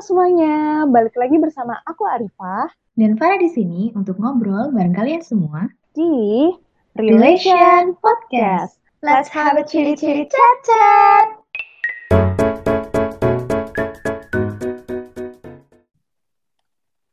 semuanya, 0.00 0.88
balik 0.88 1.12
lagi 1.12 1.36
bersama 1.36 1.76
aku 1.84 2.08
Arifah 2.08 2.72
dan 2.96 3.20
Farah 3.20 3.36
di 3.36 3.52
sini 3.52 3.92
untuk 3.92 4.16
ngobrol 4.16 4.72
bareng 4.72 4.96
kalian 4.96 5.20
semua 5.20 5.68
di 5.92 6.48
Relation 6.96 7.92
Podcast. 8.00 8.80
Let's 9.04 9.28
have 9.28 9.60
a 9.60 9.64
chili-chili 9.64 10.24
chat-chat. 10.24 11.24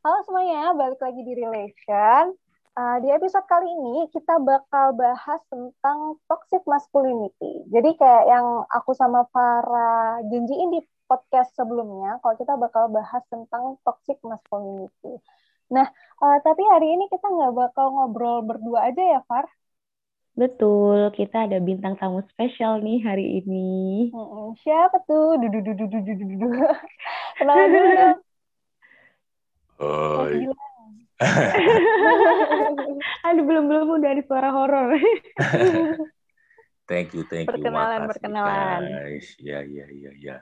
Halo 0.00 0.18
semuanya, 0.24 0.72
balik 0.72 1.00
lagi 1.04 1.20
di 1.28 1.32
Relation. 1.36 2.32
Uh, 2.78 3.02
di 3.02 3.10
episode 3.10 3.42
kali 3.50 3.66
ini 3.66 4.06
kita 4.14 4.38
bakal 4.38 4.94
bahas 4.94 5.42
tentang 5.50 6.14
toxic 6.30 6.62
masculinity. 6.62 7.66
Jadi 7.74 7.98
kayak 7.98 8.30
yang 8.30 8.46
aku 8.70 8.94
sama 8.94 9.26
Farah 9.34 10.22
janjiin 10.22 10.70
di 10.70 10.86
podcast 11.10 11.58
sebelumnya, 11.58 12.22
kalau 12.22 12.38
kita 12.38 12.54
bakal 12.54 12.86
bahas 12.86 13.26
tentang 13.26 13.82
toxic 13.82 14.22
masculinity. 14.22 15.10
Nah, 15.74 15.90
uh, 16.22 16.38
tapi 16.38 16.62
hari 16.70 16.94
ini 16.94 17.10
kita 17.10 17.26
nggak 17.26 17.50
bakal 17.50 17.90
ngobrol 17.90 18.46
berdua 18.46 18.94
aja 18.94 19.02
ya, 19.02 19.20
Far? 19.26 19.50
Betul, 20.38 21.10
kita 21.18 21.50
ada 21.50 21.58
bintang 21.58 21.98
tamu 21.98 22.22
spesial 22.30 22.78
nih 22.78 23.02
hari 23.02 23.42
ini. 23.42 24.14
Hmm, 24.14 24.54
siapa 24.54 25.02
tuh? 25.02 25.34
Dudu 25.34 25.66
dudu 25.66 25.82
dudu 25.82 26.14
dudu. 26.14 26.46
Kenalan 27.42 27.68
dulu 27.74 27.88
dong. 27.90 28.18
Hai. 29.82 30.46
Aduh 33.26 33.42
belum 33.42 33.66
belum 33.66 33.86
udah 33.98 34.10
ada 34.14 34.22
suara 34.22 34.54
horor. 34.54 34.94
thank 36.90 37.10
you, 37.14 37.26
thank 37.26 37.50
you. 37.50 37.58
Perkenalan, 37.58 38.06
Makasih, 38.06 38.10
perkenalan. 38.14 38.80
Guys. 38.86 39.26
Ya, 39.42 39.60
ya, 39.66 39.86
ya, 39.90 40.12
ya. 40.14 40.36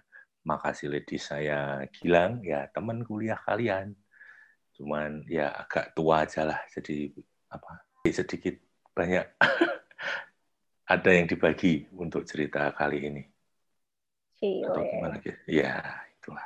Makasih 0.44 0.92
lady 0.92 1.16
saya 1.16 1.88
Gilang, 1.90 2.44
ya 2.44 2.68
teman 2.70 3.02
kuliah 3.02 3.40
kalian. 3.40 3.96
Cuman 4.76 5.24
ya 5.26 5.56
agak 5.56 5.96
tua 5.96 6.28
aja 6.28 6.44
lah, 6.44 6.60
jadi 6.68 7.08
apa? 7.48 7.80
Sedikit 8.06 8.60
banyak 8.92 9.24
ada 10.94 11.10
yang 11.10 11.26
dibagi 11.26 11.88
untuk 11.96 12.28
cerita 12.28 12.68
kali 12.76 13.08
ini. 13.08 13.24
Atau 14.36 14.84
Cile. 14.84 14.92
gimana 14.92 15.16
gitu? 15.24 15.40
Ya, 15.48 15.80
itulah. 16.20 16.44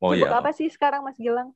Oh 0.00 0.16
Sibuk 0.16 0.32
ya, 0.32 0.40
apa 0.40 0.50
sih 0.56 0.72
sekarang 0.72 1.04
Mas 1.04 1.20
Gilang? 1.20 1.52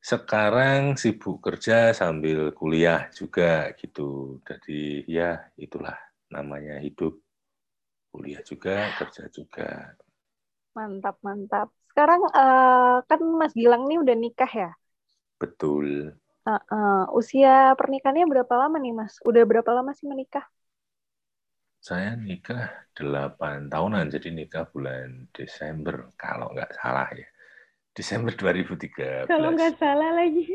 Sekarang 0.00 0.96
sibuk 1.02 1.36
kerja 1.46 1.92
sambil 2.00 2.38
kuliah 2.58 3.08
juga 3.18 3.72
gitu. 3.80 4.40
Jadi 4.48 5.04
ya 5.16 5.30
itulah 5.60 5.96
namanya 6.34 6.80
hidup. 6.84 7.12
Kuliah 8.12 8.42
juga, 8.50 8.76
kerja 8.98 9.24
juga. 9.36 9.94
Mantap, 10.76 11.16
mantap. 11.26 11.66
Sekarang 11.90 12.20
eh, 12.38 12.94
kan 13.08 13.20
Mas 13.40 13.52
Gilang 13.58 13.82
nih 13.88 13.98
udah 14.02 14.16
nikah 14.22 14.50
ya? 14.62 14.68
Betul. 15.40 16.14
Eh, 16.50 16.60
eh, 16.76 17.02
usia 17.20 17.50
pernikahannya 17.78 18.24
berapa 18.32 18.54
lama 18.60 18.76
nih 18.84 18.92
Mas? 18.98 19.14
Udah 19.28 19.42
berapa 19.50 19.70
lama 19.76 19.90
sih 19.98 20.06
menikah? 20.12 20.44
Saya 21.88 22.10
nikah 22.26 22.64
8 22.96 23.58
tahunan, 23.72 24.06
jadi 24.14 24.28
nikah 24.38 24.64
bulan 24.72 25.08
Desember 25.36 25.96
kalau 26.22 26.48
nggak 26.56 26.72
salah 26.80 27.08
ya. 27.20 27.28
Desember 27.90 28.32
2013. 28.32 29.26
Kalau 29.26 29.48
nggak 29.54 29.74
salah 29.76 30.10
lagi. 30.14 30.46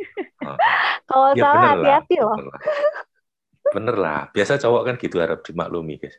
Oh, 0.44 0.55
Kalau 1.11 1.30
ya 1.36 1.44
salah 1.44 1.61
hati-hati 1.75 2.16
loh. 2.23 2.38
bener 2.39 2.47
lah. 2.47 2.61
Bener 3.75 3.95
lah. 4.00 4.19
Biasa 4.31 4.61
cowok 4.61 4.81
kan 4.88 4.95
gitu 5.02 5.17
harap 5.19 5.39
dimaklumi 5.44 6.00
guys. 6.00 6.16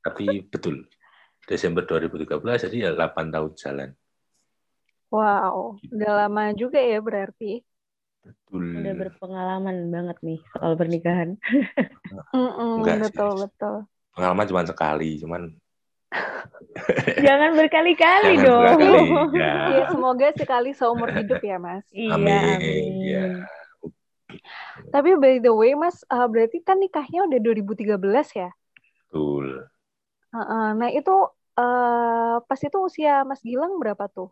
Tapi 0.00 0.46
betul. 0.46 0.86
Desember 1.44 1.82
2013 1.82 2.70
jadi 2.70 2.76
ya 2.78 2.90
8 2.94 3.34
tahun 3.34 3.52
jalan. 3.58 3.90
Wow, 5.10 5.82
udah 5.90 6.12
lama 6.14 6.54
juga 6.54 6.78
ya 6.78 7.02
berarti. 7.02 7.66
Betul. 8.22 8.78
Udah 8.78 8.94
berpengalaman 8.94 9.90
banget 9.90 10.18
nih 10.22 10.38
soal 10.54 10.78
pernikahan. 10.78 11.34
Enggak 12.30 12.96
betul, 13.10 13.30
betul. 13.42 13.76
Pengalaman 14.14 14.46
cuma 14.46 14.62
sekali, 14.62 15.18
cuman 15.18 15.50
Jangan 17.26 17.50
berkali-kali 17.54 18.32
Jangan 18.40 18.46
dong. 18.46 18.66
berkali, 18.78 19.38
ya. 19.38 19.52
Iya, 19.70 19.82
semoga 19.86 20.28
sekali 20.34 20.70
seumur 20.74 21.10
hidup 21.14 21.40
ya, 21.42 21.56
Mas. 21.62 21.86
Iya, 21.94 22.14
Amin. 22.16 22.42
amin. 22.58 22.92
Ya. 23.06 23.24
Tapi 24.90 25.10
by 25.18 25.38
the 25.38 25.52
way, 25.54 25.72
Mas, 25.78 26.02
uh, 26.10 26.26
berarti 26.26 26.58
kan 26.66 26.82
nikahnya 26.82 27.26
udah 27.30 27.38
2013 27.38 28.28
ya? 28.34 28.50
Betul. 29.10 29.70
Heeh. 30.34 30.66
Nah, 30.78 30.90
itu 30.90 31.14
uh, 31.58 32.36
pas 32.42 32.60
itu 32.62 32.78
usia 32.82 33.22
Mas 33.26 33.42
Gilang 33.42 33.78
berapa 33.78 34.06
tuh? 34.10 34.30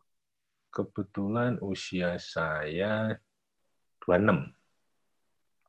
Kebetulan 0.74 1.58
usia 1.64 2.18
saya 2.18 3.18
26. 4.02 4.57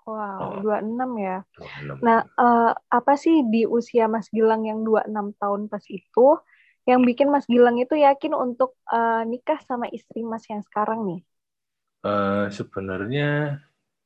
Wow, 0.10 0.40
Oh. 0.42 0.52
26 0.64 1.12
ya. 1.28 1.38
26. 1.58 1.98
Nah, 2.06 2.20
uh, 2.44 2.72
apa 2.98 3.14
sih 3.24 3.36
di 3.54 3.62
usia 3.78 4.06
Mas 4.14 4.28
Gilang 4.36 4.62
yang 4.70 4.80
26 4.88 5.28
tahun 5.42 5.62
pas 5.72 5.84
itu 6.00 6.28
yang 6.90 7.02
bikin 7.10 7.28
Mas 7.34 7.46
Gilang 7.52 7.78
itu 7.84 7.94
yakin 8.08 8.34
untuk 8.46 8.72
uh, 8.90 9.22
nikah 9.32 9.60
sama 9.70 9.86
istri 9.98 10.20
Mas 10.32 10.44
yang 10.52 10.62
sekarang 10.68 11.00
nih? 11.10 11.20
Eh, 12.10 12.46
sebenarnya 12.58 13.60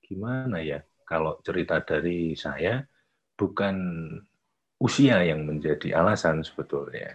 gimana 0.06 0.58
ya? 0.70 0.80
Kalau 1.10 1.34
cerita 1.46 1.76
dari 1.90 2.34
saya, 2.34 2.82
bukan 3.40 3.76
usia 4.86 5.18
yang 5.30 5.42
menjadi 5.50 5.88
alasan 6.00 6.46
sebetulnya. 6.46 7.10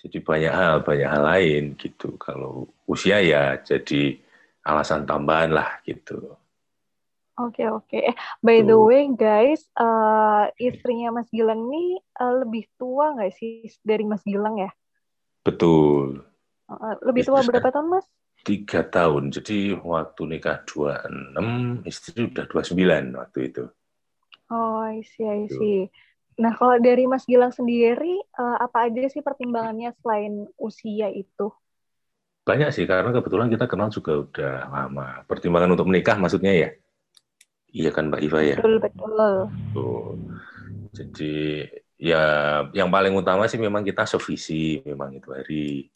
Jadi 0.00 0.18
banyak 0.28 0.54
hal, 0.60 0.76
banyak 0.88 1.08
hal 1.14 1.22
lain 1.30 1.64
gitu. 1.82 2.08
Kalau 2.26 2.52
usia 2.86 3.18
ya 3.32 3.58
jadi 3.70 4.14
alasan 4.70 5.02
tambahan 5.10 5.50
lah 5.58 5.70
gitu. 5.88 6.16
Oke 7.38 7.70
oke. 7.70 7.98
Eh, 8.02 8.16
by 8.42 8.66
the 8.66 8.74
way 8.74 9.06
guys, 9.14 9.62
eh, 9.78 10.44
istrinya 10.58 11.14
Mas 11.14 11.30
Gilang 11.30 11.70
nih 11.70 12.02
eh, 12.02 12.34
lebih 12.42 12.66
tua 12.74 13.14
nggak 13.14 13.30
sih 13.38 13.70
dari 13.86 14.02
Mas 14.02 14.26
Gilang 14.26 14.58
ya? 14.58 14.70
Betul. 15.46 16.26
Eh, 16.66 16.94
lebih 17.06 17.22
tua 17.22 17.38
Istri 17.38 17.48
berapa 17.54 17.68
tahun 17.70 17.88
Mas? 17.94 18.06
Tiga 18.42 18.80
tahun. 18.86 19.30
Jadi 19.30 19.76
waktu 19.78 20.22
nikah 20.26 20.66
26, 20.66 21.84
istri 21.86 22.26
udah 22.26 22.44
29 22.50 23.04
waktu 23.14 23.38
itu. 23.50 23.64
Oh, 24.50 24.80
I 24.80 25.04
see, 25.04 25.28
I 25.28 25.46
Tuh. 25.46 25.58
see. 25.60 25.78
Nah, 26.38 26.54
kalau 26.54 26.78
dari 26.78 27.04
Mas 27.06 27.26
Gilang 27.26 27.50
sendiri, 27.50 28.18
eh, 28.18 28.56
apa 28.62 28.88
aja 28.88 29.10
sih 29.10 29.22
pertimbangannya 29.22 29.90
selain 30.00 30.46
usia 30.58 31.10
itu? 31.10 31.50
Banyak 32.46 32.72
sih, 32.72 32.88
karena 32.88 33.12
kebetulan 33.12 33.52
kita 33.52 33.68
kenal 33.68 33.92
juga 33.92 34.24
udah 34.24 34.54
lama. 34.72 35.08
Pertimbangan 35.28 35.76
untuk 35.76 35.86
menikah 35.90 36.16
maksudnya 36.16 36.54
ya? 36.54 36.68
Iya 37.68 37.90
kan 37.92 38.08
Mbak 38.08 38.22
Iva 38.24 38.40
ya? 38.40 38.56
Betul 38.56 38.76
betul. 38.80 39.24
Tuh. 39.76 40.16
Jadi 40.96 41.62
ya 42.00 42.24
yang 42.72 42.88
paling 42.88 43.12
utama 43.12 43.44
sih 43.44 43.60
memang 43.60 43.84
kita 43.84 44.08
sevisi 44.08 44.80
memang 44.82 45.12
itu 45.16 45.28
hari. 45.30 45.88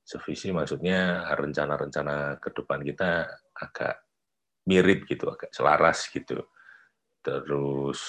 Sevisi 0.00 0.50
maksudnya 0.50 1.22
rencana-rencana 1.38 2.42
ke 2.42 2.50
depan 2.50 2.82
kita 2.82 3.30
agak 3.54 4.02
mirip 4.66 5.06
gitu, 5.06 5.30
agak 5.30 5.54
selaras 5.54 6.10
gitu. 6.10 6.50
Terus 7.22 8.02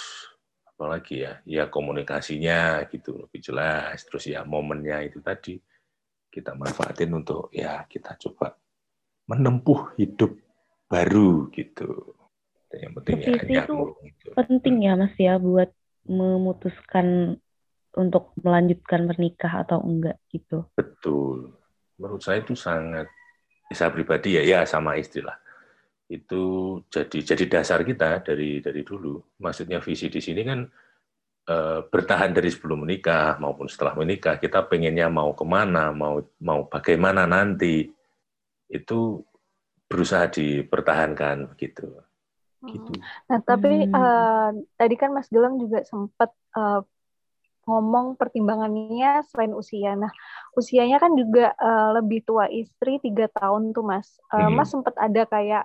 apalagi 0.66 1.22
ya? 1.22 1.38
Ya 1.46 1.64
komunikasinya 1.70 2.90
gitu 2.90 3.22
lebih 3.22 3.38
jelas. 3.38 4.02
Terus 4.10 4.34
ya 4.34 4.42
momennya 4.42 5.06
itu 5.06 5.22
tadi 5.22 5.62
kita 6.32 6.58
manfaatin 6.58 7.12
untuk 7.14 7.54
ya 7.54 7.86
kita 7.86 8.18
coba 8.18 8.58
menempuh 9.30 9.94
hidup 10.02 10.34
baru 10.90 11.54
gitu. 11.54 12.18
Yang 12.78 12.94
penting 13.02 13.18
ya 13.20 13.30
itu 13.36 13.76
gitu. 14.06 14.28
Penting 14.36 14.76
ya 14.84 14.94
Mas 14.96 15.16
ya 15.20 15.36
buat 15.36 15.70
memutuskan 16.08 17.38
untuk 17.92 18.32
melanjutkan 18.40 19.04
menikah 19.08 19.68
atau 19.68 19.84
enggak 19.84 20.18
gitu. 20.32 20.64
Betul. 20.76 21.52
Menurut 22.00 22.24
saya 22.24 22.40
itu 22.40 22.56
sangat 22.56 23.12
saya 23.72 23.92
pribadi 23.92 24.40
ya 24.40 24.44
ya 24.44 24.60
sama 24.64 24.96
istri 24.96 25.24
lah. 25.24 25.36
Itu 26.08 26.76
jadi 26.88 27.36
jadi 27.36 27.46
dasar 27.60 27.84
kita 27.84 28.24
dari 28.24 28.64
dari 28.64 28.82
dulu. 28.84 29.20
Maksudnya 29.44 29.84
visi 29.84 30.08
di 30.08 30.24
sini 30.24 30.42
kan 30.48 30.60
eh, 31.48 31.80
bertahan 31.84 32.32
dari 32.32 32.48
sebelum 32.48 32.88
menikah 32.88 33.36
maupun 33.44 33.68
setelah 33.68 33.96
menikah 34.00 34.40
kita 34.40 34.64
pengennya 34.68 35.12
mau 35.12 35.36
ke 35.36 35.44
mana 35.44 35.92
mau 35.92 36.24
mau 36.40 36.68
bagaimana 36.72 37.28
nanti 37.28 37.92
itu 38.72 39.20
berusaha 39.92 40.32
dipertahankan 40.32 41.60
gitu 41.60 42.00
gitu 42.70 42.92
Nah, 43.30 43.40
tapi 43.50 43.68
Hmm. 43.70 43.94
eh, 43.96 44.50
tadi 44.80 44.96
kan 45.02 45.10
Mas 45.16 45.28
Gilang 45.34 45.56
juga 45.64 45.82
sempat 45.92 46.30
eh, 46.58 46.80
ngomong 47.70 48.08
pertimbangannya 48.20 49.22
selain 49.30 49.54
usia. 49.62 49.94
Nah, 50.02 50.12
usianya 50.60 50.98
kan 51.04 51.12
juga 51.22 51.54
eh, 51.66 51.88
lebih 51.98 52.20
tua 52.28 52.46
istri 52.52 52.92
tiga 53.06 53.26
tahun 53.38 53.64
tuh 53.76 53.84
Mas. 53.92 54.08
Eh, 54.34 54.50
Mhm. 54.50 54.56
Mas 54.58 54.70
sempat 54.74 54.96
ada 55.06 55.22
kayak 55.34 55.64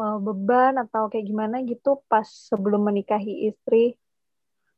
eh, 0.00 0.16
beban 0.26 0.74
atau 0.82 1.02
kayak 1.10 1.26
gimana 1.30 1.56
gitu 1.70 1.88
pas 2.10 2.26
sebelum 2.50 2.80
menikahi 2.88 3.32
istri? 3.50 3.98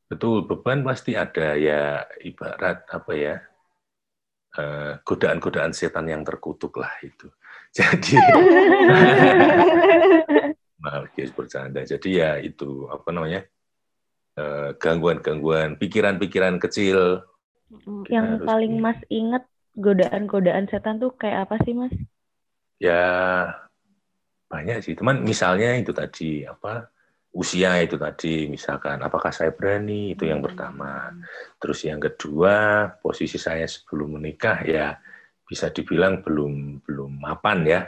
betul 0.09 0.37
beban 0.49 0.79
pasti 0.87 1.11
ada 1.23 1.47
ya 1.67 1.81
ibarat 2.29 2.77
apa 2.97 3.11
ya 3.25 3.35
eh, 4.59 4.91
godaan-godaan 5.07 5.73
setan 5.75 6.07
yang 6.11 6.23
terkutuk 6.27 6.73
lah 6.81 6.91
itu 7.03 7.27
Jadi 7.77 8.15
maaf 10.79 11.11
guys 11.15 11.31
bercanda. 11.31 11.81
Jadi 11.83 12.19
ya 12.19 12.37
itu 12.39 12.87
apa 12.91 13.09
namanya 13.11 13.41
eh, 14.35 14.69
gangguan-gangguan, 14.75 15.79
pikiran-pikiran 15.79 16.59
kecil. 16.59 17.23
Yang 18.11 18.25
harus 18.39 18.47
paling 18.47 18.73
Mas 18.79 18.99
inget 19.09 19.43
godaan-godaan 19.75 20.71
setan 20.71 20.99
tuh 20.99 21.11
kayak 21.15 21.49
apa 21.49 21.55
sih 21.63 21.75
Mas? 21.75 21.93
Ya 22.79 23.03
banyak 24.47 24.83
sih. 24.83 24.93
Teman 24.95 25.23
misalnya 25.23 25.75
itu 25.75 25.91
tadi 25.91 26.43
apa 26.47 26.91
usia 27.35 27.83
itu 27.83 27.99
tadi 27.99 28.47
misalkan 28.47 28.95
apakah 29.03 29.27
saya 29.31 29.51
berani 29.51 30.15
itu 30.15 30.27
yang 30.27 30.39
pertama. 30.39 31.11
Terus 31.59 31.83
yang 31.83 31.99
kedua 31.99 32.87
posisi 32.99 33.35
saya 33.35 33.67
sebelum 33.67 34.19
menikah 34.19 34.63
ya 34.63 34.95
bisa 35.45 35.69
dibilang 35.69 36.23
belum 36.23 36.83
belum 36.83 37.11
mapan 37.19 37.59
ya. 37.67 37.81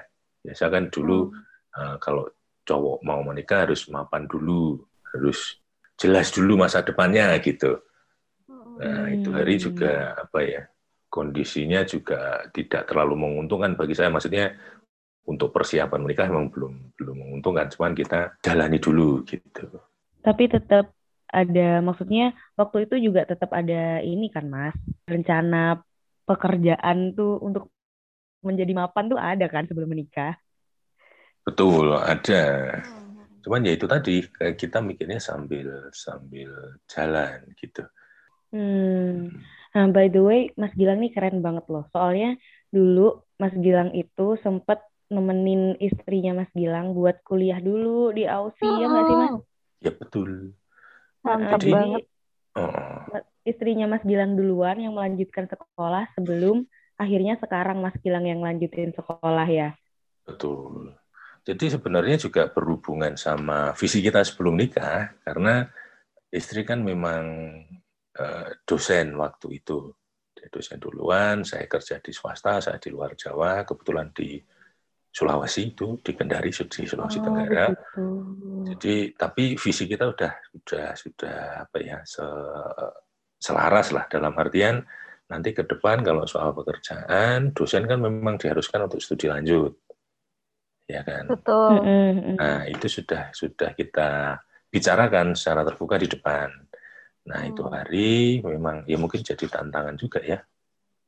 Biasa 0.43 0.67
kan 0.67 0.91
dulu 0.91 1.31
eh, 1.75 1.95
kalau 2.03 2.27
cowok 2.67 2.97
mau 3.07 3.21
menikah 3.23 3.59
harus 3.65 3.87
mapan 3.95 4.23
dulu, 4.27 4.83
harus 5.15 5.57
jelas 6.01 6.27
dulu 6.35 6.53
masa 6.63 6.79
depannya 6.85 7.33
gitu. 7.41 7.79
Nah, 8.77 9.09
itu 9.15 9.29
hari 9.33 9.57
Hmm. 9.57 9.65
juga 9.65 10.13
apa 10.17 10.39
ya? 10.45 10.61
Kondisinya 11.09 11.81
juga 11.87 12.45
tidak 12.55 12.81
terlalu 12.89 13.15
menguntungkan 13.23 13.73
bagi 13.79 13.95
saya. 13.97 14.11
Maksudnya 14.13 14.53
untuk 15.31 15.49
persiapan 15.55 15.99
menikah 16.05 16.27
memang 16.31 16.49
belum 16.53 16.73
belum 16.97 17.15
menguntungkan. 17.23 17.67
Cuman 17.73 17.93
kita 17.97 18.19
jalani 18.45 18.77
dulu 18.81 19.23
gitu. 19.27 19.65
Tapi 20.25 20.43
tetap 20.53 20.85
ada, 21.31 21.61
maksudnya 21.87 22.23
waktu 22.59 22.77
itu 22.87 22.95
juga 23.09 23.21
tetap 23.31 23.49
ada 23.59 23.99
ini 24.03 24.25
kan 24.35 24.45
Mas, 24.53 24.75
rencana 25.11 25.57
pekerjaan 26.27 26.97
tuh 27.17 27.39
untuk 27.47 27.63
menjadi 28.47 28.73
mapan 28.81 29.05
tuh 29.11 29.19
ada 29.19 29.45
kan 29.53 29.63
sebelum 29.69 29.89
menikah. 29.93 30.33
Betul, 31.47 31.95
ada. 31.95 32.43
Cuman 33.39 33.63
ya 33.63 33.79
itu 33.79 33.87
tadi 33.87 34.19
kayak 34.27 34.59
kita 34.59 34.83
mikirnya 34.83 35.23
sambil 35.23 35.87
sambil 35.95 36.75
jalan 36.91 37.47
gitu. 37.55 37.87
Hmm. 38.51 39.31
Nah, 39.71 39.87
by 39.95 40.11
the 40.11 40.19
way, 40.19 40.51
Mas 40.59 40.75
Gilang 40.75 40.99
nih 40.99 41.15
keren 41.15 41.39
banget 41.39 41.63
loh. 41.71 41.87
Soalnya 41.95 42.35
dulu 42.67 43.23
Mas 43.39 43.55
Gilang 43.55 43.95
itu 43.95 44.35
sempet 44.43 44.83
nemenin 45.07 45.79
istrinya 45.79 46.43
Mas 46.43 46.51
Gilang 46.51 46.91
buat 46.91 47.23
kuliah 47.23 47.63
dulu 47.63 48.11
di 48.11 48.27
Aussie, 48.27 48.67
ya 48.67 48.87
nggak 48.91 49.05
sih 49.07 49.15
Mas? 49.15 49.33
Ya 49.79 49.91
betul. 49.95 50.51
Mantap 51.23 51.59
Jadi- 51.63 51.71
banget. 51.71 52.03
Oh, 52.57 53.21
Istrinya 53.47 53.87
Mas 53.87 54.03
Gilang 54.03 54.35
duluan 54.35 54.75
yang 54.75 54.91
melanjutkan 54.91 55.47
sekolah 55.47 56.11
sebelum 56.19 56.67
akhirnya 56.99 57.39
sekarang 57.39 57.79
Mas 57.79 57.95
Gilang 58.03 58.27
yang 58.27 58.43
lanjutin 58.43 58.91
sekolah 58.91 59.47
ya. 59.47 59.71
betul. 60.27 60.91
Jadi 61.47 61.71
sebenarnya 61.71 62.19
juga 62.19 62.51
berhubungan 62.51 63.15
sama 63.15 63.71
visi 63.71 64.03
kita 64.03 64.19
sebelum 64.19 64.59
nikah 64.59 65.15
karena 65.23 65.63
istri 66.27 66.67
kan 66.67 66.83
memang 66.83 67.23
eh, 68.19 68.49
dosen 68.67 69.15
waktu 69.15 69.63
itu. 69.63 69.95
Dia 70.35 70.51
dosen 70.51 70.75
duluan, 70.75 71.47
saya 71.47 71.63
kerja 71.71 72.03
di 72.03 72.11
swasta, 72.11 72.59
saya 72.59 72.75
di 72.83 72.91
luar 72.91 73.15
Jawa, 73.15 73.63
kebetulan 73.63 74.11
di 74.11 74.37
Sulawesi 75.07 75.71
itu, 75.71 75.97
di 76.03 76.11
Kendari, 76.13 76.51
di 76.51 76.83
Sulawesi 76.83 77.23
Tenggara. 77.23 77.71
begitu. 77.71 78.05
Jadi 78.67 78.95
tapi 79.15 79.55
visi 79.55 79.87
kita 79.87 80.11
udah 80.11 80.31
sudah 80.51 80.87
sudah 80.99 81.37
apa 81.63 81.77
ya 81.79 82.03
se- 82.03 82.93
selaras 83.39 83.95
lah 83.95 84.03
dalam 84.11 84.35
artian 84.35 84.83
nanti 85.31 85.55
ke 85.55 85.63
depan 85.63 86.03
kalau 86.03 86.27
soal 86.27 86.51
pekerjaan 86.51 87.55
dosen 87.55 87.87
kan 87.87 88.03
memang 88.03 88.35
diharuskan 88.35 88.91
untuk 88.91 88.99
studi 88.99 89.31
lanjut 89.31 89.86
ya 90.87 91.01
kan. 91.03 91.27
Betul. 91.27 91.71
Nah 92.39 92.63
itu 92.65 92.87
sudah 92.87 93.29
sudah 93.35 93.75
kita 93.75 94.39
bicarakan 94.67 95.35
secara 95.35 95.67
terbuka 95.67 95.99
di 95.99 96.07
depan. 96.07 96.47
Nah 97.27 97.43
itu 97.43 97.59
Hmm. 97.61 97.73
hari 97.75 98.39
memang 98.39 98.87
ya 98.87 98.95
mungkin 98.95 99.19
jadi 99.21 99.45
tantangan 99.45 99.99
juga 99.99 100.23
ya. 100.23 100.39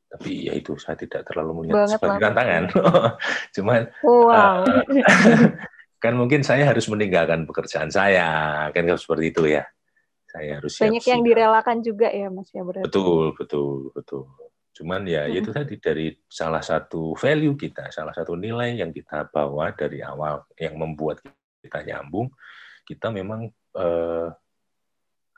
Tapi 0.10 0.50
ya 0.50 0.54
itu 0.58 0.74
saya 0.76 0.98
tidak 1.00 1.22
terlalu 1.24 1.64
melihat 1.64 1.86
Banget 1.86 1.98
sebagai 2.02 2.20
lah. 2.20 2.26
tantangan. 2.34 2.64
Cuman 3.56 3.82
Wow. 4.04 4.56
kan 6.04 6.14
mungkin 6.16 6.42
saya 6.44 6.64
harus 6.64 6.88
meninggalkan 6.88 7.44
pekerjaan 7.44 7.92
saya 7.92 8.28
kan 8.72 8.84
kalau 8.88 8.96
seperti 8.96 9.36
itu 9.36 9.44
ya 9.52 9.68
saya 10.32 10.62
harus 10.64 10.80
Banyak 10.80 11.04
yang 11.04 11.20
siap-siap. 11.20 11.28
direlakan 11.28 11.78
juga 11.84 12.08
ya 12.08 12.32
Mas 12.32 12.48
ya 12.56 12.64
berarti. 12.64 12.88
betul 12.88 13.36
betul 13.36 13.92
betul 13.92 14.24
cuman 14.76 15.04
ya 15.06 15.26
Mm-mm. 15.28 15.40
itu 15.42 15.50
tadi 15.52 15.76
dari 15.82 16.08
salah 16.30 16.64
satu 16.64 17.18
value 17.18 17.58
kita 17.58 17.92
salah 17.92 18.14
satu 18.16 18.38
nilai 18.38 18.80
yang 18.80 18.94
kita 18.94 19.28
bawa 19.28 19.74
dari 19.76 20.00
awal 20.06 20.46
yang 20.56 20.78
membuat 20.80 21.20
kita 21.60 21.84
nyambung 21.84 22.32
kita 22.88 23.12
memang 23.12 23.50
eh, 23.76 24.28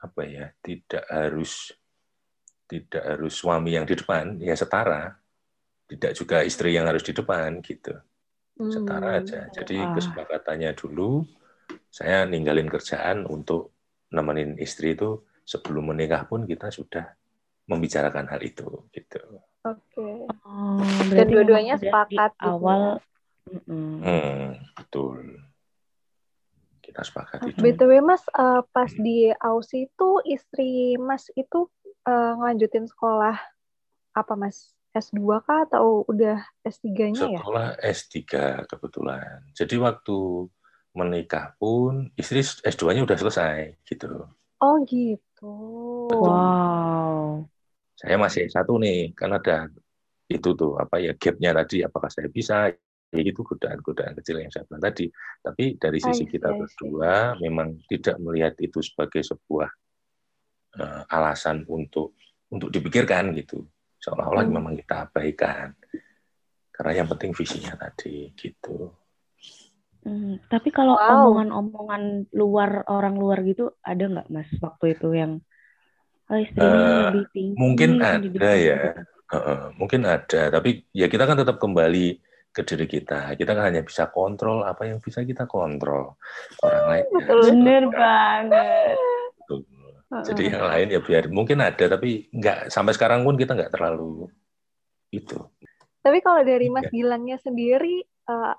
apa 0.01 0.21
ya 0.25 0.49
tidak 0.61 1.05
harus 1.09 1.73
tidak 2.69 3.03
harus 3.03 3.33
suami 3.35 3.75
yang 3.75 3.83
di 3.83 3.95
depan 3.97 4.39
ya 4.39 4.55
setara 4.55 5.13
tidak 5.91 6.15
juga 6.15 6.43
istri 6.47 6.71
yang 6.77 6.87
harus 6.87 7.03
di 7.03 7.11
depan 7.11 7.59
gitu 7.63 7.95
setara 8.61 9.17
Hmm. 9.17 9.19
aja. 9.25 9.39
Jadi 9.49 9.81
kesepakatannya 9.89 10.77
dulu 10.77 11.25
saya 11.89 12.29
ninggalin 12.29 12.69
kerjaan 12.69 13.25
untuk 13.25 13.73
nemenin 14.13 14.59
istri 14.61 14.93
itu 14.93 15.23
sebelum 15.41 15.89
menikah 15.89 16.29
pun 16.29 16.45
kita 16.45 16.69
sudah 16.69 17.09
membicarakan 17.71 18.27
hal 18.27 18.41
itu 18.43 18.67
gitu. 18.91 19.23
Oke. 19.63 20.27
Oh, 20.43 20.83
Dan 21.07 21.31
dua-duanya 21.31 21.79
sepakat 21.79 22.35
gitu 22.35 22.43
awal. 22.43 22.99
ya. 22.99 23.55
mm-mm. 23.55 23.89
Hmm, 24.03 24.47
betul. 24.75 25.39
Kita 26.83 27.07
sepakat 27.07 27.39
itu. 27.47 27.61
BTW 27.63 28.03
Mas, 28.03 28.27
eh, 28.27 28.61
pas 28.75 28.91
di 28.91 29.31
Aussie 29.39 29.87
itu 29.87 30.09
istri 30.27 30.99
Mas 30.99 31.31
itu 31.39 31.71
eh, 32.03 32.33
ngelanjutin 32.35 32.91
sekolah 32.91 33.39
apa 34.11 34.33
Mas? 34.35 34.75
S2 34.91 35.39
kah 35.47 35.63
atau 35.71 36.03
udah 36.03 36.43
S3-nya 36.67 37.31
ya? 37.31 37.39
Sekolah 37.39 37.79
S3 37.79 38.19
kebetulan. 38.67 39.39
Jadi 39.55 39.79
waktu 39.79 40.51
menikah 40.91 41.55
pun 41.55 42.11
istri 42.19 42.43
S2-nya 42.43 43.07
udah 43.07 43.15
selesai 43.15 43.79
gitu. 43.87 44.27
Oh 44.59 44.75
gitu. 44.83 45.55
Wow. 46.11 47.47
Saya 48.01 48.17
masih 48.17 48.49
satu 48.49 48.81
nih, 48.81 49.13
kan 49.13 49.29
ada 49.29 49.69
itu 50.31 50.49
tuh 50.55 50.79
apa 50.79 50.97
ya 51.03 51.11
gapnya 51.19 51.51
tadi 51.51 51.83
apakah 51.83 52.07
saya 52.07 52.31
bisa 52.31 52.71
ya 53.11 53.19
itu 53.19 53.43
godaan-godaan 53.43 54.15
kecil 54.23 54.39
yang 54.39 54.47
saya 54.47 54.63
bilang 54.63 54.87
tadi 54.87 55.11
tapi 55.43 55.75
dari 55.75 55.99
I 55.99 56.03
sisi 56.07 56.23
see, 56.23 56.31
kita 56.31 56.55
I 56.55 56.55
see. 56.55 56.63
berdua 56.63 57.35
memang 57.43 57.75
tidak 57.91 58.15
melihat 58.23 58.55
itu 58.63 58.79
sebagai 58.79 59.19
sebuah 59.19 59.67
eh, 60.79 61.01
alasan 61.11 61.67
untuk 61.67 62.15
untuk 62.47 62.71
dipikirkan 62.71 63.35
gitu 63.35 63.67
seolah-olah 63.99 64.47
Hmm. 64.47 64.55
memang 64.55 64.73
kita 64.79 65.11
abaikan 65.11 65.75
karena 66.71 67.03
yang 67.03 67.07
penting 67.11 67.35
visinya 67.35 67.75
tadi 67.75 68.31
gitu 68.39 68.95
Hmm, 70.01 70.41
tapi 70.49 70.73
kalau 70.73 70.97
Wow. 70.97 71.29
omongan-omongan 71.29 72.33
luar 72.33 72.89
orang 72.89 73.21
luar 73.21 73.45
gitu 73.45 73.69
ada 73.85 74.01
nggak 74.09 74.33
mas 74.33 74.49
waktu 74.57 74.97
itu 74.97 75.13
yang 75.13 75.45
oh, 76.31 76.39
Eh, 76.39 76.99
lebih 77.11 77.25
tinggi 77.35 77.55
mungkin 77.59 77.89
pendidikan 77.99 78.39
ada 78.39 78.51
ya. 78.55 78.79
gitu. 78.79 79.01
Heeh, 79.31 79.59
mungkin 79.75 80.01
ada 80.03 80.41
tapi 80.49 80.69
ya 80.91 81.07
kita 81.07 81.23
kan 81.23 81.35
tetap 81.35 81.55
kembali 81.55 82.07
ke 82.51 82.61
diri 82.67 82.83
kita 82.83 83.31
kita 83.35 83.51
kan 83.55 83.63
hanya 83.71 83.79
bisa 83.79 84.11
kontrol 84.11 84.59
apa 84.63 84.83
yang 84.83 84.99
bisa 84.99 85.23
kita 85.23 85.47
kontrol 85.47 86.19
orang 86.59 86.83
lain 86.91 87.05
ya 87.07 87.15
Betul. 87.23 87.39
Bener 87.47 87.83
banget. 87.87 88.97
Betul. 89.39 89.59
Jadi 90.11 90.43
yang 90.51 90.67
lain 90.67 90.87
ya 90.91 90.99
biar 90.99 91.23
mungkin 91.31 91.63
ada 91.63 91.85
tapi 91.87 92.27
nggak 92.27 92.67
sampai 92.67 92.91
sekarang 92.91 93.23
pun 93.23 93.39
kita 93.39 93.55
nggak 93.55 93.71
terlalu 93.71 94.27
itu. 95.11 95.39
Tapi 96.03 96.19
kalau 96.19 96.43
dari 96.43 96.67
Mas 96.67 96.87
Iya. 96.87 96.91
Gilangnya 96.91 97.37
sendiri, 97.39 98.03
eh, 98.03 98.53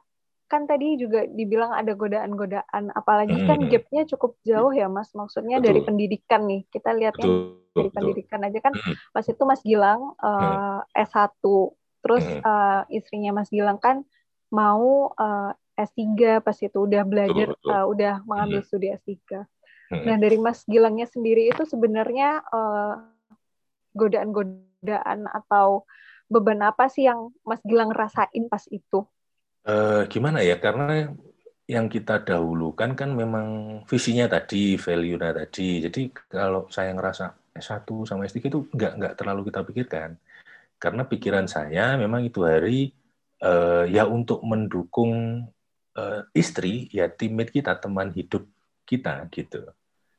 kan 0.52 0.68
tadi 0.68 1.00
juga 1.00 1.24
dibilang 1.24 1.72
ada 1.72 1.96
godaan-godaan, 1.96 2.92
apalagi 2.92 3.40
kan 3.48 3.64
Hmm. 3.64 3.72
gapnya 3.72 4.04
cukup 4.04 4.36
jauh 4.44 4.68
ya 4.76 4.92
Mas. 4.92 5.08
Maksudnya 5.16 5.56
Betul. 5.58 5.66
dari 5.72 5.80
pendidikan 5.80 6.44
nih, 6.44 6.68
kita 6.68 6.92
lihatnya 6.92 7.24
Betul. 7.24 7.40
dari 7.72 7.88
betul. 7.88 7.96
pendidikan 7.96 8.40
aja 8.44 8.58
kan. 8.60 8.74
Pas 9.16 9.24
itu 9.24 9.42
Mas 9.48 9.64
Gilang 9.64 10.12
eh, 10.20 10.80
S1, 11.08 11.40
terus 12.04 12.24
eh, 12.28 12.80
istrinya 12.92 13.32
Mas 13.32 13.48
Gilang 13.48 13.80
kan 13.80 14.04
mau 14.52 15.16
eh, 15.16 15.56
S3 15.80 16.44
pas 16.44 16.54
itu 16.60 16.76
udah 16.76 17.02
belajar, 17.08 17.48
betul. 17.56 17.72
eh, 17.72 17.86
udah 17.88 18.14
mengambil 18.28 18.60
studi 18.60 18.92
S3. 18.92 19.48
Hmm. 19.88 20.04
Nah 20.04 20.16
dari 20.20 20.36
Mas 20.36 20.68
Gilangnya 20.68 21.08
sendiri 21.08 21.48
itu 21.48 21.64
sebenarnya 21.64 22.44
eh, 22.44 22.94
godaan-godaan 23.96 25.28
atau 25.28 25.88
beban 26.28 26.60
apa 26.64 26.88
sih 26.88 27.08
yang 27.08 27.32
Mas 27.44 27.60
Gilang 27.64 27.92
rasain 27.92 28.48
pas 28.48 28.64
itu? 28.68 29.04
Eh, 29.62 30.02
gimana 30.10 30.42
ya? 30.42 30.58
Karena 30.58 31.06
yang 31.70 31.86
kita 31.86 32.26
dahulukan 32.26 32.98
kan 32.98 33.10
memang 33.14 33.46
visinya 33.86 34.26
tadi, 34.26 34.74
value-nya 34.74 35.30
tadi. 35.46 35.82
Jadi 35.84 36.00
kalau 36.28 36.66
saya 36.68 36.90
ngerasa 36.96 37.54
S1 37.54 37.86
sama 38.08 38.26
S3 38.26 38.50
itu 38.50 38.60
nggak 38.74 38.92
nggak 38.98 39.14
terlalu 39.18 39.40
kita 39.48 39.60
pikirkan. 39.62 40.10
Karena 40.82 41.02
pikiran 41.06 41.46
saya 41.46 41.94
memang 41.94 42.26
itu 42.26 42.42
hari 42.42 42.90
uh, 43.42 43.86
ya 43.86 44.04
untuk 44.06 44.42
mendukung 44.42 45.46
uh, 45.98 46.20
istri 46.32 46.88
ya 46.90 47.10
timit 47.10 47.52
kita 47.52 47.76
teman 47.78 48.10
hidup 48.14 48.46
kita 48.86 49.26
gitu 49.30 49.62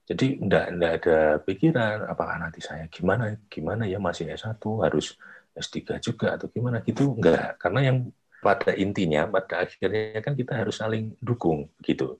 jadi 0.04 0.26
enggak 0.40 0.66
enggak 0.76 0.92
ada 1.00 1.20
pikiran 1.44 1.98
apakah 2.12 2.36
nanti 2.40 2.60
saya 2.60 2.88
gimana 2.92 3.40
gimana 3.48 3.88
ya 3.88 4.00
masih 4.00 4.32
S1 4.36 4.60
harus 4.84 5.16
S3 5.56 6.00
juga 6.04 6.36
atau 6.36 6.48
gimana 6.52 6.84
gitu 6.84 7.16
enggak 7.16 7.56
karena 7.62 7.94
yang 7.94 7.98
pada 8.44 8.76
intinya 8.76 9.26
pada 9.26 9.64
akhirnya 9.64 10.20
kan 10.20 10.36
kita 10.36 10.60
harus 10.60 10.84
saling 10.84 11.16
dukung 11.24 11.72
gitu 11.82 12.20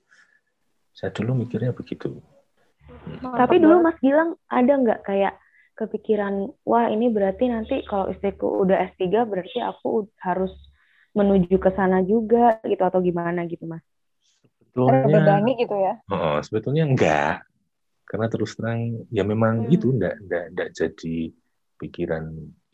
saya 0.96 1.12
dulu 1.12 1.44
mikirnya 1.44 1.76
begitu 1.76 2.18
tapi 3.20 3.60
dulu 3.60 3.84
Mas 3.84 4.00
Gilang 4.00 4.40
ada 4.48 4.72
nggak 4.72 5.00
kayak 5.04 5.36
kepikiran 5.74 6.48
wah 6.62 6.86
ini 6.88 7.10
berarti 7.10 7.50
nanti 7.50 7.82
kalau 7.84 8.08
istriku 8.08 8.62
udah 8.62 8.94
S3 8.94 9.26
berarti 9.26 9.58
aku 9.58 10.08
harus 10.22 10.52
menuju 11.14 11.56
ke 11.62 11.70
sana 11.74 12.02
juga 12.02 12.58
gitu 12.66 12.82
atau 12.82 12.98
gimana 12.98 13.46
gitu 13.46 13.64
mas? 13.70 13.82
Sebetulnya 14.74 15.38
gitu 15.54 15.76
ya? 15.78 15.94
Oh, 16.10 16.42
sebetulnya 16.42 16.82
enggak, 16.82 17.46
karena 18.10 18.26
terus 18.26 18.58
terang 18.58 19.06
ya 19.14 19.22
memang 19.22 19.70
hmm. 19.70 19.74
itu 19.74 19.94
enggak, 19.94 20.18
enggak 20.18 20.44
enggak 20.50 20.68
jadi 20.74 21.16
pikiran 21.78 22.24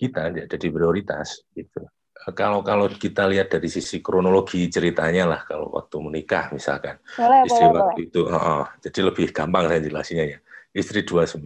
kita, 0.00 0.32
enggak 0.32 0.46
jadi 0.56 0.66
prioritas 0.72 1.44
gitu. 1.52 1.84
Kalau 2.20 2.60
kalau 2.60 2.84
kita 2.92 3.24
lihat 3.24 3.48
dari 3.48 3.68
sisi 3.72 4.04
kronologi 4.04 4.68
ceritanya 4.68 5.24
lah, 5.24 5.40
kalau 5.48 5.72
waktu 5.72 5.96
menikah 6.04 6.52
misalkan, 6.52 7.00
boleh, 7.16 7.48
istri 7.48 7.64
boleh, 7.64 7.76
waktu 7.80 8.00
boleh. 8.04 8.08
itu, 8.12 8.20
oh, 8.28 8.36
oh, 8.36 8.64
jadi 8.84 9.00
lebih 9.08 9.26
gampang 9.32 9.64
saya 9.72 9.80
jelasinnya 9.80 10.26
ya. 10.36 10.38
Istri 10.70 11.02
29, 11.08 11.42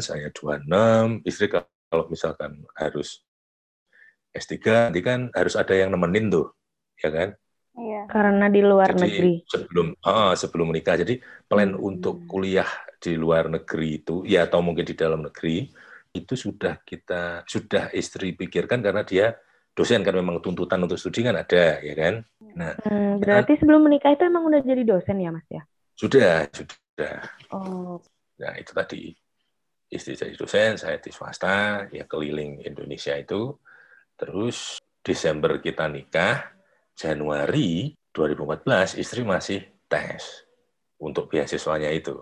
saya 0.00 0.28
26, 0.32 1.28
istri 1.28 1.46
kalau 1.52 2.04
misalkan 2.08 2.64
harus 2.74 3.22
S3 4.34 4.90
nanti 4.90 5.00
kan 5.04 5.30
harus 5.30 5.54
ada 5.54 5.76
yang 5.76 5.94
nemenin 5.94 6.32
tuh, 6.32 6.50
ya 6.98 7.12
kan? 7.12 7.28
Iya. 7.74 8.02
Karena 8.06 8.46
di 8.50 8.62
luar 8.62 8.94
jadi, 8.94 9.02
negeri. 9.02 9.32
Sebelum 9.46 9.86
oh, 9.98 10.32
sebelum 10.34 10.66
menikah. 10.70 10.94
Jadi 10.98 11.18
plan 11.46 11.74
hmm. 11.74 11.82
untuk 11.82 12.22
kuliah 12.26 12.66
di 12.98 13.18
luar 13.18 13.50
negeri 13.50 14.00
itu 14.00 14.24
ya 14.24 14.46
atau 14.48 14.64
mungkin 14.64 14.86
di 14.86 14.96
dalam 14.96 15.26
negeri 15.26 15.68
itu 16.14 16.34
sudah 16.38 16.80
kita 16.86 17.42
sudah 17.44 17.90
istri 17.92 18.32
pikirkan 18.38 18.80
karena 18.80 19.02
dia 19.02 19.34
dosen 19.74 20.06
kan 20.06 20.14
memang 20.14 20.38
tuntutan 20.38 20.78
untuk 20.86 20.96
studi 20.96 21.26
kan 21.26 21.34
ada 21.34 21.82
ya 21.82 21.94
kan. 21.98 22.14
Nah, 22.54 22.78
hmm, 22.78 23.18
berarti 23.18 23.58
sebelum 23.58 23.90
menikah 23.90 24.14
itu 24.14 24.22
emang 24.24 24.46
udah 24.46 24.62
jadi 24.62 24.86
dosen 24.86 25.18
ya 25.18 25.34
Mas 25.34 25.46
ya? 25.50 25.62
Sudah, 25.98 26.46
sudah. 26.54 27.18
Oh. 27.50 27.98
Nah, 28.38 28.54
itu 28.58 28.70
tadi 28.70 29.10
istri 29.90 30.14
jadi 30.14 30.34
dosen, 30.34 30.78
saya 30.78 30.98
di 30.98 31.10
swasta, 31.10 31.86
ya 31.90 32.06
keliling 32.06 32.62
Indonesia 32.62 33.14
itu 33.14 33.58
Terus 34.14 34.78
Desember 35.02 35.58
kita 35.58 35.90
nikah, 35.90 36.54
Januari 36.94 37.92
2014 38.14 38.94
istri 39.02 39.26
masih 39.26 39.66
tes 39.90 40.46
untuk 41.02 41.26
beasiswanya 41.26 41.90
itu. 41.90 42.14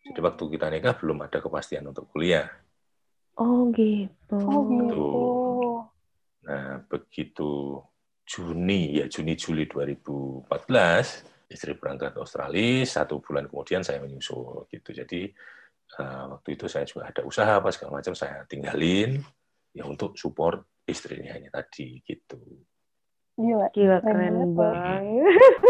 Jadi 0.00 0.20
waktu 0.24 0.44
kita 0.48 0.66
nikah 0.72 0.96
belum 0.96 1.28
ada 1.28 1.38
kepastian 1.44 1.92
untuk 1.92 2.08
kuliah. 2.08 2.48
Oh 3.36 3.68
gitu. 3.76 4.36
Oh 4.48 4.60
gitu. 4.64 5.06
Nah 6.50 6.82
begitu 6.90 7.78
Juni 8.26 8.98
ya 8.98 9.06
Juni 9.06 9.38
Juli 9.38 9.70
2014 9.70 11.46
istri 11.50 11.74
berangkat 11.78 12.14
ke 12.14 12.18
Australia 12.18 12.82
satu 12.82 13.22
bulan 13.22 13.46
kemudian 13.46 13.86
saya 13.86 14.02
menyusul 14.02 14.66
gitu. 14.66 14.90
Jadi 14.90 15.30
uh, 16.02 16.34
waktu 16.34 16.58
itu 16.58 16.66
saya 16.66 16.82
juga 16.86 17.06
ada 17.06 17.22
usaha 17.22 17.62
apa 17.62 17.70
segala 17.70 18.02
macam 18.02 18.14
saya 18.18 18.42
tinggalin 18.50 19.22
ya 19.70 19.86
untuk 19.86 20.18
support 20.18 20.82
istrinya 20.86 21.38
ini 21.38 21.46
tadi 21.50 22.02
gitu. 22.02 22.38
Gila, 23.38 23.70
Gila 23.70 23.98
keren, 24.02 24.52
banget. 24.58 25.06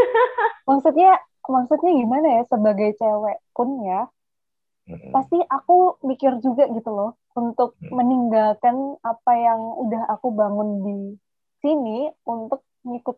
maksudnya 0.68 1.20
maksudnya 1.44 1.92
gimana 1.92 2.28
ya 2.40 2.42
sebagai 2.48 2.90
cewek 2.96 3.38
pun 3.52 3.68
ya 3.84 4.06
hmm. 4.88 5.12
pasti 5.12 5.38
aku 5.44 6.00
mikir 6.06 6.40
juga 6.40 6.68
gitu 6.70 6.90
loh 6.94 7.19
untuk 7.38 7.78
hmm. 7.78 7.94
meninggalkan 7.94 8.98
apa 9.06 9.32
yang 9.38 9.60
udah 9.86 10.10
aku 10.10 10.34
bangun 10.34 10.82
di 10.82 10.98
sini 11.62 12.10
untuk 12.26 12.66
ngikut 12.82 13.16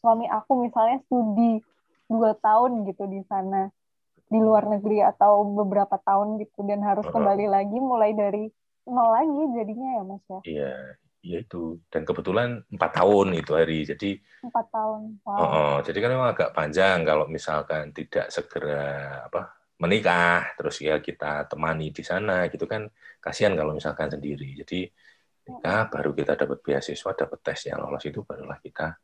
suami 0.00 0.26
aku 0.30 0.64
misalnya 0.64 0.98
studi 1.06 1.62
dua 2.08 2.34
tahun 2.38 2.88
gitu 2.88 3.04
di 3.06 3.20
sana 3.28 3.70
di 4.32 4.40
luar 4.40 4.64
negeri 4.64 5.04
atau 5.04 5.44
beberapa 5.44 6.00
tahun 6.00 6.40
gitu. 6.40 6.64
Dan 6.64 6.80
harus 6.80 7.04
kembali 7.04 7.52
lagi 7.52 7.76
mulai 7.76 8.16
dari 8.16 8.48
nol 8.88 9.08
lagi 9.12 9.42
jadinya 9.54 9.88
ya 10.00 10.02
mas 10.02 10.24
ya? 10.24 10.40
Iya 10.48 10.74
iya 11.22 11.38
itu. 11.44 11.78
Dan 11.92 12.08
kebetulan 12.08 12.64
empat 12.72 12.90
tahun 12.96 13.36
itu 13.36 13.52
hari 13.52 13.84
jadi 13.84 14.10
empat 14.42 14.66
tahun 14.72 15.00
wow. 15.22 15.36
oh, 15.36 15.46
oh, 15.46 15.76
jadi 15.84 15.98
kan 16.00 16.10
memang 16.16 16.30
agak 16.32 16.50
panjang 16.56 17.04
kalau 17.04 17.28
misalkan 17.28 17.92
tidak 17.92 18.32
segera 18.32 19.22
apa 19.28 19.61
menikah 19.82 20.54
terus 20.54 20.78
ya 20.78 21.02
kita 21.02 21.50
temani 21.50 21.90
di 21.90 22.02
sana 22.06 22.46
gitu 22.46 22.70
kan. 22.70 22.86
Kasihan 23.18 23.58
kalau 23.58 23.74
misalkan 23.74 24.06
sendiri. 24.06 24.54
Jadi 24.62 24.86
nikah 25.50 25.90
baru 25.90 26.14
kita 26.14 26.38
dapat 26.38 26.62
beasiswa 26.62 27.10
dapat 27.18 27.38
tes 27.42 27.66
yang 27.66 27.82
lolos 27.82 28.06
itu 28.06 28.22
barulah 28.22 28.62
kita 28.62 28.94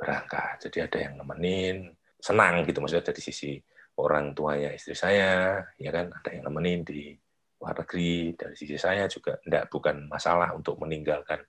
berangkat. 0.00 0.68
Jadi 0.68 0.78
ada 0.80 0.98
yang 1.04 1.14
nemenin 1.20 1.92
senang 2.16 2.64
gitu. 2.64 2.80
Maksudnya 2.80 3.04
dari 3.04 3.20
sisi 3.20 3.52
orang 4.00 4.32
tuanya 4.32 4.72
istri 4.72 4.96
saya 4.96 5.60
ya 5.76 5.90
kan. 5.92 6.08
Ada 6.08 6.40
yang 6.40 6.48
nemenin 6.48 6.80
di 6.88 7.12
luar 7.60 7.76
negeri 7.84 8.32
dari 8.32 8.56
sisi 8.56 8.80
saya 8.80 9.04
juga 9.12 9.36
tidak 9.44 9.68
bukan 9.68 10.08
masalah 10.08 10.56
untuk 10.56 10.80
meninggalkan 10.80 11.44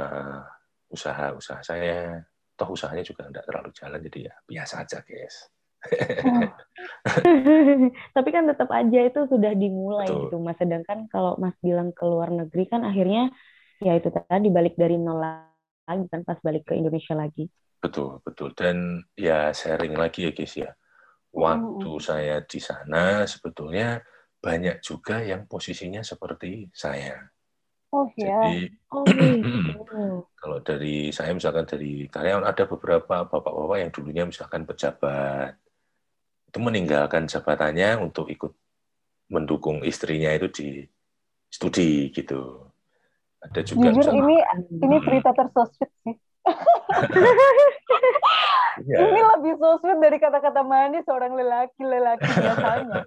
uh, 0.00 0.40
usaha-usaha 0.88 1.60
saya. 1.60 2.24
Toh 2.54 2.70
usahanya 2.70 3.02
juga 3.02 3.26
tidak 3.28 3.44
terlalu 3.50 3.70
jalan 3.74 3.98
jadi 3.98 4.18
ya 4.30 4.34
biasa 4.46 4.86
aja 4.86 5.02
guys 5.02 5.53
tapi 8.16 8.28
kan 8.32 8.48
tetap 8.48 8.68
aja 8.72 9.00
itu 9.04 9.20
sudah 9.28 9.52
dimulai 9.52 10.08
betul. 10.08 10.28
gitu 10.28 10.36
mas 10.40 10.56
sedangkan 10.56 11.08
kalau 11.12 11.36
mas 11.36 11.56
bilang 11.60 11.92
ke 11.92 12.04
luar 12.04 12.32
negeri 12.32 12.64
kan 12.68 12.84
akhirnya 12.84 13.28
ya 13.84 13.96
itu 13.96 14.08
tadi 14.08 14.48
balik 14.48 14.76
dari 14.80 14.96
nol 14.96 15.20
lagi 15.20 16.04
kan 16.08 16.24
pas 16.24 16.40
balik 16.40 16.64
ke 16.64 16.76
Indonesia 16.76 17.12
lagi 17.12 17.52
betul 17.84 18.24
betul 18.24 18.56
dan 18.56 19.04
ya 19.12 19.52
sharing 19.52 19.92
lagi 19.92 20.24
ya 20.24 20.32
guys 20.32 20.56
ya 20.56 20.72
waktu 21.34 21.90
hmm. 21.90 22.02
saya 22.02 22.36
di 22.46 22.62
sana 22.62 23.26
sebetulnya 23.26 24.00
banyak 24.44 24.84
juga 24.84 25.24
yang 25.24 25.48
posisinya 25.48 26.04
seperti 26.04 26.68
saya. 26.70 27.16
Oh 27.90 28.10
ya. 28.18 28.44
Jadi 28.44 28.60
oh, 28.92 29.04
gitu. 29.08 30.28
kalau 30.40 30.58
dari 30.60 31.08
saya 31.10 31.32
misalkan 31.32 31.64
dari 31.64 32.06
karyawan 32.12 32.44
ada 32.44 32.68
beberapa 32.68 33.24
bapak-bapak 33.24 33.78
yang 33.80 33.90
dulunya 33.94 34.24
misalkan 34.28 34.68
pejabat 34.68 35.56
itu 36.54 36.62
meninggalkan 36.62 37.26
jabatannya 37.26 37.98
untuk 37.98 38.30
ikut 38.30 38.54
mendukung 39.26 39.82
istrinya 39.82 40.30
itu 40.30 40.46
di 40.54 40.68
studi 41.50 42.14
gitu. 42.14 42.70
Ada 43.42 43.66
juga 43.66 43.90
Jujur 43.90 43.98
misalkan, 43.98 44.22
ini 44.22 44.36
ini 44.78 44.96
berita 45.02 45.34
tersosmed 45.34 45.90
sih. 46.06 46.14
ya. 48.86 49.02
Ini 49.02 49.20
lebih 49.34 49.58
sosmed 49.58 49.98
dari 49.98 50.22
kata-kata 50.22 50.62
manis 50.62 51.02
seorang 51.10 51.34
lelaki-lelaki 51.34 52.22
biasanya. 52.22 53.02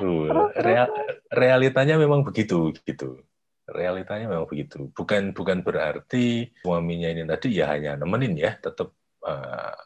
Tuh, 0.00 0.32
real, 0.56 0.88
realitanya 1.28 2.00
memang 2.00 2.24
begitu 2.24 2.72
gitu. 2.88 3.20
Realitanya 3.68 4.32
memang 4.32 4.48
begitu. 4.48 4.88
Bukan 4.96 5.36
bukan 5.36 5.60
berarti 5.60 6.56
suaminya 6.64 7.12
ini 7.12 7.28
tadi 7.28 7.52
ya 7.52 7.68
hanya 7.68 8.00
nemenin 8.00 8.32
ya, 8.32 8.56
tetap 8.56 8.96
uh, 9.28 9.76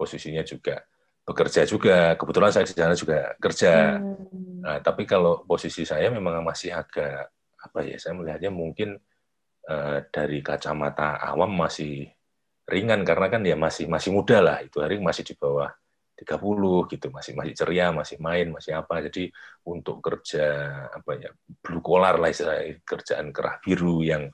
posisinya 0.00 0.40
juga 0.40 0.88
bekerja 1.24 1.64
juga. 1.64 2.14
Kebetulan 2.14 2.52
saya 2.52 2.68
di 2.68 2.76
sana 2.76 2.94
juga 2.94 3.34
kerja. 3.40 3.98
Hmm. 3.98 4.60
Nah, 4.64 4.78
tapi 4.80 5.08
kalau 5.08 5.44
posisi 5.44 5.84
saya 5.88 6.12
memang 6.12 6.44
masih 6.44 6.76
agak 6.76 7.32
apa 7.60 7.78
ya? 7.84 7.96
Saya 7.96 8.16
melihatnya 8.16 8.52
mungkin 8.52 8.96
uh, 9.68 9.98
dari 10.12 10.44
kacamata 10.44 11.20
awam 11.20 11.56
masih 11.56 12.08
ringan 12.64 13.04
karena 13.04 13.26
kan 13.28 13.42
ya 13.44 13.56
masih 13.56 13.84
masih 13.88 14.10
muda 14.12 14.40
lah 14.40 14.58
itu 14.64 14.80
hari 14.80 14.96
masih 14.96 15.20
di 15.20 15.36
bawah 15.36 15.68
30 16.16 16.92
gitu 16.94 17.06
masih 17.12 17.32
masih 17.36 17.52
ceria 17.52 17.92
masih 17.92 18.16
main 18.22 18.48
masih 18.48 18.72
apa 18.72 19.04
jadi 19.10 19.28
untuk 19.68 20.00
kerja 20.00 20.46
apa 20.88 21.10
ya 21.20 21.30
blue 21.60 21.84
collar 21.84 22.16
lah 22.16 22.32
istilahnya 22.32 22.80
kerjaan 22.86 23.34
kerah 23.34 23.60
biru 23.60 24.00
yang 24.00 24.32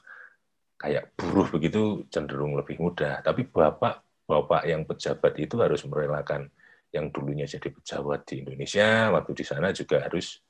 kayak 0.79 1.11
buruh 1.19 1.49
begitu 1.51 2.07
cenderung 2.13 2.55
lebih 2.55 2.79
mudah 2.79 3.25
tapi 3.25 3.49
bapak 3.49 4.05
bapak 4.29 4.63
yang 4.69 4.87
pejabat 4.87 5.35
itu 5.43 5.59
harus 5.59 5.83
merelakan 5.89 6.47
yang 6.91 7.11
dulunya 7.15 7.47
jadi 7.47 7.71
pejabat 7.71 8.27
di 8.27 8.43
Indonesia 8.43 9.15
waktu 9.15 9.33
di 9.35 9.45
sana 9.47 9.71
juga 9.71 10.03
harus 10.03 10.43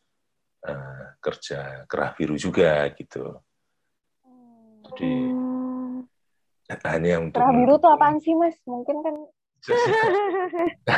uh, 0.65 1.17
kerja 1.21 1.85
kerah 1.85 2.17
biru 2.17 2.37
juga 2.41 2.89
gitu 2.97 3.37
jadi 4.91 5.13
hmm. 5.33 6.81
hanya 6.89 7.21
untuk 7.21 7.39
kerah 7.39 7.53
biru 7.53 7.75
tuh 7.77 7.91
apaan 7.93 8.17
sih 8.19 8.33
mas 8.33 8.57
mungkin 8.65 9.05
kan 9.05 9.17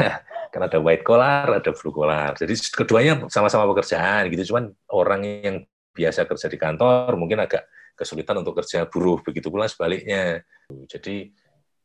Karena 0.53 0.67
ada 0.71 0.79
white 0.79 1.03
collar, 1.03 1.59
ada 1.59 1.71
blue 1.75 1.91
collar. 1.91 2.39
Jadi 2.39 2.55
keduanya 2.71 3.27
sama-sama 3.27 3.67
pekerjaan 3.75 4.31
gitu. 4.31 4.55
Cuman 4.55 4.71
orang 4.95 5.21
yang 5.27 5.57
biasa 5.91 6.25
kerja 6.25 6.47
di 6.47 6.57
kantor 6.57 7.19
mungkin 7.19 7.43
agak 7.43 7.67
kesulitan 7.99 8.39
untuk 8.41 8.63
kerja 8.63 8.87
buruh. 8.87 9.19
Begitu 9.27 9.51
pula 9.51 9.67
sebaliknya. 9.67 10.47
Jadi 10.87 11.35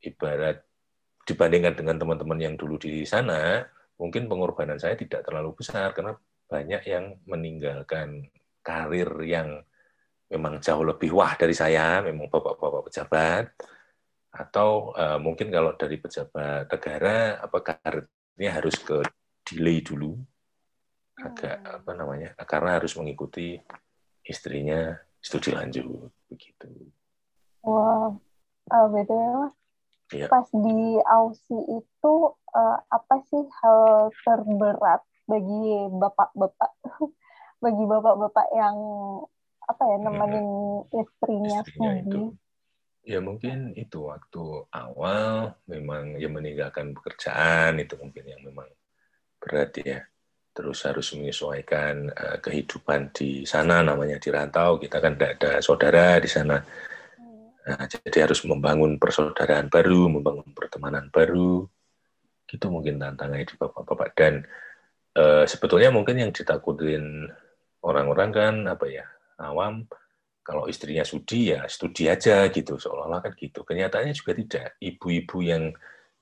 ibarat 0.05 0.61
dibandingkan 1.27 1.75
dengan 1.75 2.00
teman-teman 2.00 2.39
yang 2.39 2.55
dulu 2.55 2.79
di 2.79 3.03
sana, 3.03 3.60
mungkin 4.00 4.31
pengorbanan 4.31 4.79
saya 4.79 4.96
tidak 4.96 5.27
terlalu 5.27 5.60
besar 5.60 5.91
karena 5.91 6.15
banyak 6.48 6.81
yang 6.88 7.19
meninggalkan 7.27 8.31
karir 8.63 9.12
yang 9.27 9.60
memang 10.31 10.63
jauh 10.63 10.88
lebih 10.88 11.12
wah 11.12 11.36
dari 11.36 11.51
saya, 11.51 12.00
memang 12.00 12.31
bapak-bapak 12.31 12.88
pejabat, 12.88 13.46
atau 14.31 14.96
uh, 14.96 15.19
mungkin 15.19 15.51
kalau 15.51 15.75
dari 15.75 16.00
pejabat 16.00 16.72
negara, 16.72 17.43
apa 17.43 17.57
karirnya 17.60 18.51
harus 18.55 18.79
ke 18.79 19.03
delay 19.43 19.84
dulu, 19.84 20.15
agak 21.19 21.60
hmm. 21.60 21.75
apa 21.84 21.91
namanya, 21.91 22.29
karena 22.48 22.79
harus 22.79 22.96
mengikuti 22.96 23.60
istrinya 24.24 24.96
studi 25.19 25.51
lanjut, 25.51 26.07
begitu. 26.31 26.72
Wah, 27.67 28.15
wow. 28.15 28.72
uh, 28.72 28.88
betul 28.91 29.51
ya. 30.11 30.27
Pas 30.31 30.47
di 30.51 30.99
Aussie 31.03 31.63
itu 31.67 32.13
uh, 32.33 32.77
apa 32.87 33.15
sih 33.27 33.43
hal 33.63 34.11
terberat 34.23 35.03
bagi 35.27 35.91
bapak-bapak, 35.91 36.71
bagi 37.63 37.83
bapak-bapak 37.83 38.47
yang 38.55 38.77
apa 39.67 39.83
ya 39.83 39.97
nemenin 39.99 40.47
istrinya, 40.95 41.59
istrinya 41.63 41.91
itu. 41.99 42.21
Ya 43.07 43.23
mungkin 43.23 43.71
itu 43.75 44.03
waktu 44.03 44.67
awal 44.71 45.55
memang 45.67 46.19
ya 46.19 46.27
meninggalkan 46.27 46.91
pekerjaan 46.91 47.79
itu 47.79 47.95
mungkin 47.99 48.23
yang 48.27 48.43
memang 48.43 48.67
berat 49.39 49.75
ya. 49.79 50.03
Terus 50.51 50.83
harus 50.89 51.13
menyesuaikan 51.13 52.11
uh, 52.11 52.37
kehidupan 52.41 53.13
di 53.13 53.45
sana 53.47 53.83
namanya 53.83 54.17
di 54.19 54.27
rantau. 54.31 54.79
Kita 54.79 54.99
kan 54.99 55.15
tidak 55.15 55.31
ada 55.39 55.51
saudara 55.63 56.17
di 56.17 56.27
sana. 56.27 56.57
Nah, 57.67 57.83
jadi 57.83 58.24
harus 58.24 58.39
membangun 58.47 58.95
persaudaraan 58.95 59.67
baru, 59.67 60.07
membangun 60.07 60.47
pertemanan 60.55 61.12
baru. 61.12 61.67
Gitu 62.47 62.65
mungkin 62.71 62.95
tantangannya 62.95 63.43
di 63.43 63.55
bapak-bapak. 63.59 64.09
Dan 64.15 64.33
uh, 65.19 65.43
sebetulnya 65.43 65.91
mungkin 65.91 66.15
yang 66.15 66.31
ditakutin 66.31 67.27
orang-orang 67.83 68.29
kan 68.31 68.55
apa 68.71 68.86
ya 68.88 69.05
awam 69.43 69.86
kalau 70.47 70.71
istrinya 70.71 71.03
studi 71.03 71.51
ya 71.51 71.67
studi 71.67 72.07
aja 72.07 72.47
gitu 72.47 72.79
seolah-olah 72.79 73.19
kan 73.19 73.36
gitu 73.36 73.67
kenyataannya 73.67 74.15
juga 74.15 74.31
tidak 74.31 74.79
ibu-ibu 74.79 75.38
yang 75.43 75.63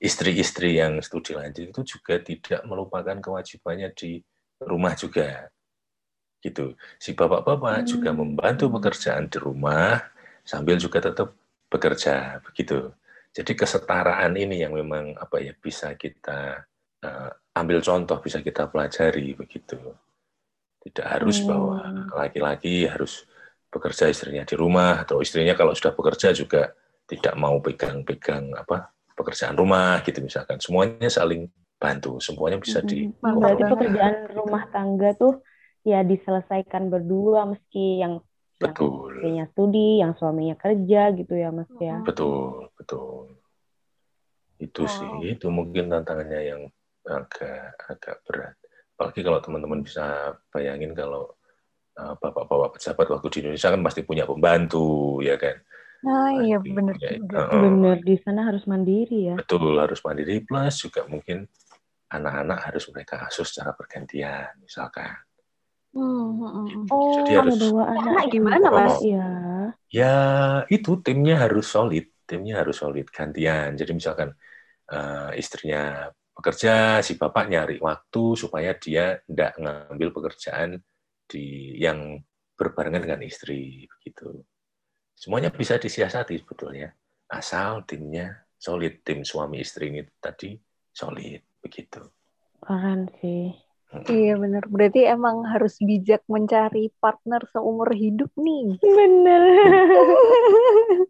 istri-istri 0.02 0.82
yang 0.82 0.98
studi 1.00 1.32
lanjut 1.38 1.72
itu 1.72 1.82
juga 1.96 2.18
tidak 2.20 2.60
melupakan 2.66 3.16
kewajibannya 3.22 3.94
di 3.94 4.20
rumah 4.66 4.98
juga 4.98 5.48
gitu 6.42 6.76
si 7.00 7.16
bapak-bapak 7.16 7.86
hmm. 7.86 7.88
juga 7.88 8.10
membantu 8.12 8.68
pekerjaan 8.76 9.30
di 9.30 9.38
rumah 9.40 10.02
sambil 10.46 10.78
juga 10.78 11.02
tetap 11.02 11.34
bekerja 11.66 12.38
begitu 12.46 12.94
jadi 13.34 13.52
kesetaraan 13.52 14.32
ini 14.38 14.62
yang 14.62 14.72
memang 14.72 15.18
apa 15.18 15.42
ya 15.42 15.52
bisa 15.52 15.92
kita 15.98 16.64
uh, 17.02 17.30
ambil 17.58 17.82
contoh 17.82 18.22
bisa 18.22 18.40
kita 18.40 18.70
pelajari 18.70 19.34
begitu 19.34 19.76
tidak 20.86 21.06
harus 21.10 21.42
hmm. 21.42 21.46
bahwa 21.50 21.76
laki-laki 22.14 22.86
harus 22.86 23.26
bekerja 23.66 24.08
istrinya 24.08 24.46
di 24.46 24.54
rumah 24.54 25.02
atau 25.02 25.18
istrinya 25.18 25.58
kalau 25.58 25.74
sudah 25.74 25.92
bekerja 25.92 26.30
juga 26.30 26.70
tidak 27.10 27.34
mau 27.34 27.58
pegang-pegang 27.58 28.54
apa 28.54 28.94
pekerjaan 29.16 29.56
rumah 29.56 30.04
gitu 30.04 30.20
misalkan. 30.20 30.60
Semuanya 30.60 31.08
saling 31.08 31.48
bantu, 31.80 32.20
semuanya 32.20 32.60
bisa 32.60 32.84
hmm. 32.84 32.88
di. 32.88 32.98
Berarti 33.18 33.62
pekerjaan 33.64 34.14
rumah 34.36 34.64
tangga 34.68 35.16
tuh 35.16 35.40
ya 35.86 36.04
diselesaikan 36.04 36.92
berdua 36.92 37.48
meski 37.48 38.04
yang 38.04 38.20
betul. 38.56 39.12
Yang 39.22 39.48
studi, 39.52 40.00
yang 40.00 40.12
suaminya 40.16 40.56
kerja 40.56 41.12
gitu 41.12 41.34
ya 41.36 41.52
Mas 41.52 41.70
ya. 41.76 42.00
Betul, 42.02 42.72
betul. 42.76 43.36
Itu 44.56 44.84
oh. 44.84 44.90
sih, 44.90 45.36
itu 45.36 45.46
mungkin 45.52 45.92
tantangannya 45.92 46.40
yang 46.42 46.62
agak 47.06 47.78
agak 47.86 48.16
berat 48.26 48.56
apalagi 48.96 49.20
kalau 49.20 49.38
teman-teman 49.44 49.84
bisa 49.84 50.32
bayangin 50.48 50.96
kalau 50.96 51.28
uh, 52.00 52.16
bapak-bapak 52.16 52.80
pejabat 52.80 53.06
waktu 53.12 53.28
di 53.28 53.38
Indonesia 53.44 53.68
kan 53.68 53.82
pasti 53.84 54.00
punya 54.08 54.24
pembantu 54.24 55.20
ya 55.20 55.36
kan 55.36 55.60
Nah, 55.96 56.28
iya 56.38 56.60
benar. 56.62 56.94
Uh, 57.34 57.66
benar 57.66 57.98
di 58.04 58.14
sana 58.20 58.46
harus 58.46 58.62
mandiri 58.68 59.32
ya. 59.32 59.34
Betul, 59.34 59.74
harus 59.74 59.98
mandiri 60.06 60.38
plus 60.44 60.86
juga 60.86 61.02
mungkin 61.08 61.48
anak-anak 62.12 62.62
harus 62.62 62.84
mereka 62.94 63.26
asuh 63.26 63.42
secara 63.42 63.74
bergantian 63.74 64.54
misalkan. 64.62 65.18
Hmm, 65.96 66.28
hmm, 66.36 66.50
hmm. 66.52 66.82
Gitu. 66.84 66.92
Oh, 66.92 67.12
Jadi 67.16 67.30
harus 67.40 67.56
dua 67.56 67.84
anak 67.96 68.24
gimana, 68.28 68.66
Mas? 68.68 68.96
Ya. 69.00 69.24
Ya, 69.88 70.14
itu 70.68 70.90
timnya 71.00 71.34
harus 71.44 71.66
solid, 71.72 72.04
timnya 72.28 72.54
harus 72.60 72.76
solid 72.82 73.06
gantian. 73.08 73.70
Jadi 73.80 73.92
misalkan 73.96 74.28
uh, 74.92 75.30
istrinya 75.36 76.12
bekerja, 76.36 77.00
si 77.06 77.16
bapak 77.16 77.44
nyari 77.48 77.76
waktu 77.80 78.24
supaya 78.36 78.70
dia 78.76 79.20
tidak 79.24 79.52
ngambil 79.62 80.08
pekerjaan 80.16 80.70
di 81.30 81.74
yang 81.80 82.20
berbarengan 82.58 83.02
dengan 83.08 83.22
istri 83.24 83.88
begitu. 83.88 84.44
Semuanya 85.16 85.50
bisa 85.50 85.80
disiasati 85.80 86.34
sebetulnya, 86.42 86.92
asal 87.32 87.84
timnya 87.88 88.26
solid, 88.60 89.00
tim 89.06 89.24
suami 89.24 89.64
istri 89.64 89.88
ini 89.92 90.02
tadi 90.20 90.52
solid 90.92 91.40
begitu. 91.64 92.04
Keren 92.64 93.00
sih. 93.18 93.65
Iya 94.10 94.34
benar. 94.36 94.66
Berarti 94.66 95.06
emang 95.06 95.46
harus 95.46 95.78
bijak 95.78 96.26
mencari 96.26 96.90
partner 96.98 97.46
seumur 97.54 97.94
hidup 97.94 98.34
nih. 98.34 98.82
Bener. 98.82 99.42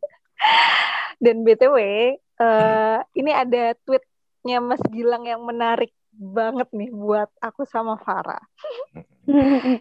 Dan 1.25 1.49
btw, 1.49 1.77
uh, 1.81 2.12
eh, 2.45 2.99
ini 3.17 3.33
ada 3.33 3.73
tweet 3.89 4.05
tweetnya 4.47 4.62
Mas 4.62 4.79
Gilang 4.95 5.27
yang 5.27 5.43
menarik 5.43 5.91
banget 6.15 6.71
nih 6.71 6.95
buat 6.95 7.27
aku 7.43 7.67
sama 7.67 7.99
Farah. 7.99 8.39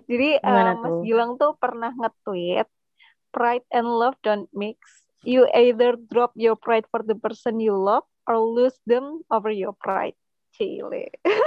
Jadi 0.09 0.41
uh, 0.41 0.73
Mas 0.81 1.05
Gilang 1.05 1.37
tuh 1.37 1.53
pernah 1.61 1.93
nge-tweet 1.93 2.65
pride 3.29 3.67
and 3.69 3.85
love 3.85 4.17
don't 4.25 4.49
mix. 4.57 5.05
You 5.21 5.45
either 5.53 5.93
drop 6.09 6.33
your 6.33 6.57
pride 6.57 6.89
for 6.89 7.05
the 7.05 7.13
person 7.13 7.61
you 7.61 7.77
love 7.77 8.09
or 8.25 8.41
lose 8.41 8.73
them 8.89 9.21
over 9.29 9.53
your 9.53 9.77
pride. 9.77 10.17
Cile. 10.57 11.13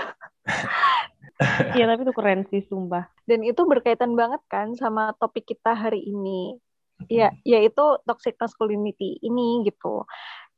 Iya 1.39 1.87
tapi 1.87 2.03
itu 2.03 2.15
keren 2.15 2.43
sih 2.51 2.67
sumpah. 2.67 3.07
Dan 3.23 3.47
itu 3.47 3.63
berkaitan 3.63 4.19
banget 4.19 4.43
kan 4.51 4.75
sama 4.75 5.15
topik 5.19 5.47
kita 5.47 5.75
hari 5.75 6.03
ini. 6.03 6.59
Ya, 7.07 7.31
yaitu 7.47 8.03
toxic 8.03 8.35
masculinity 8.43 9.23
ini 9.23 9.63
gitu. 9.63 10.03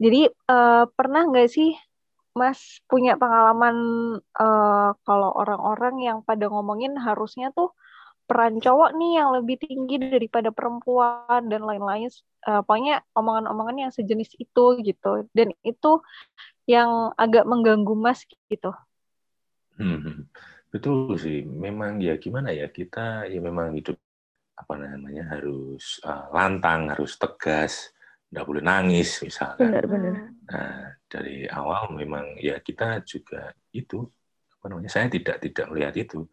Jadi 0.01 0.33
uh, 0.49 0.89
pernah 0.89 1.29
nggak 1.29 1.53
sih 1.53 1.77
Mas 2.33 2.81
punya 2.89 3.21
pengalaman 3.21 3.77
uh, 4.41 4.97
kalau 5.05 5.37
orang-orang 5.37 6.01
yang 6.01 6.19
pada 6.25 6.49
ngomongin 6.49 6.97
harusnya 6.97 7.53
tuh 7.53 7.77
peran 8.25 8.57
cowok 8.57 8.97
nih 8.97 9.21
yang 9.21 9.37
lebih 9.37 9.61
tinggi 9.61 10.01
daripada 10.01 10.49
perempuan 10.49 11.51
dan 11.53 11.61
lain-lain. 11.61 12.09
Uh, 12.49 12.65
pokoknya 12.65 13.05
omongan-omongan 13.13 13.77
yang 13.85 13.93
sejenis 13.93 14.33
itu 14.41 14.65
gitu. 14.81 15.29
Dan 15.37 15.53
itu 15.61 16.01
yang 16.65 17.13
agak 17.21 17.45
mengganggu 17.45 17.93
Mas 17.93 18.25
gitu. 18.49 18.73
Hmm, 19.77 20.31
betul 20.71 21.19
sih. 21.19 21.43
Memang 21.45 21.99
ya 21.99 22.17
gimana 22.17 22.55
ya 22.55 22.71
kita 22.71 23.27
ya 23.27 23.39
memang 23.43 23.75
hidup 23.75 23.99
apa 24.57 24.75
namanya 24.77 25.37
harus 25.37 25.99
uh, 26.07 26.31
lantang, 26.31 26.95
harus 26.95 27.19
tegas 27.19 27.91
nggak 28.31 28.47
boleh 28.47 28.63
nangis 28.63 29.19
misalkan. 29.27 29.75
Benar-benar. 29.75 30.15
Nah 30.47 30.95
dari 31.11 31.51
awal 31.51 31.99
memang 31.99 32.39
ya 32.39 32.63
kita 32.63 33.03
juga 33.03 33.51
itu 33.75 34.07
apa 34.61 34.67
namanya 34.71 34.91
saya 34.93 35.11
tidak 35.11 35.43
tidak 35.43 35.67
melihat 35.75 35.95
itu. 35.99 36.25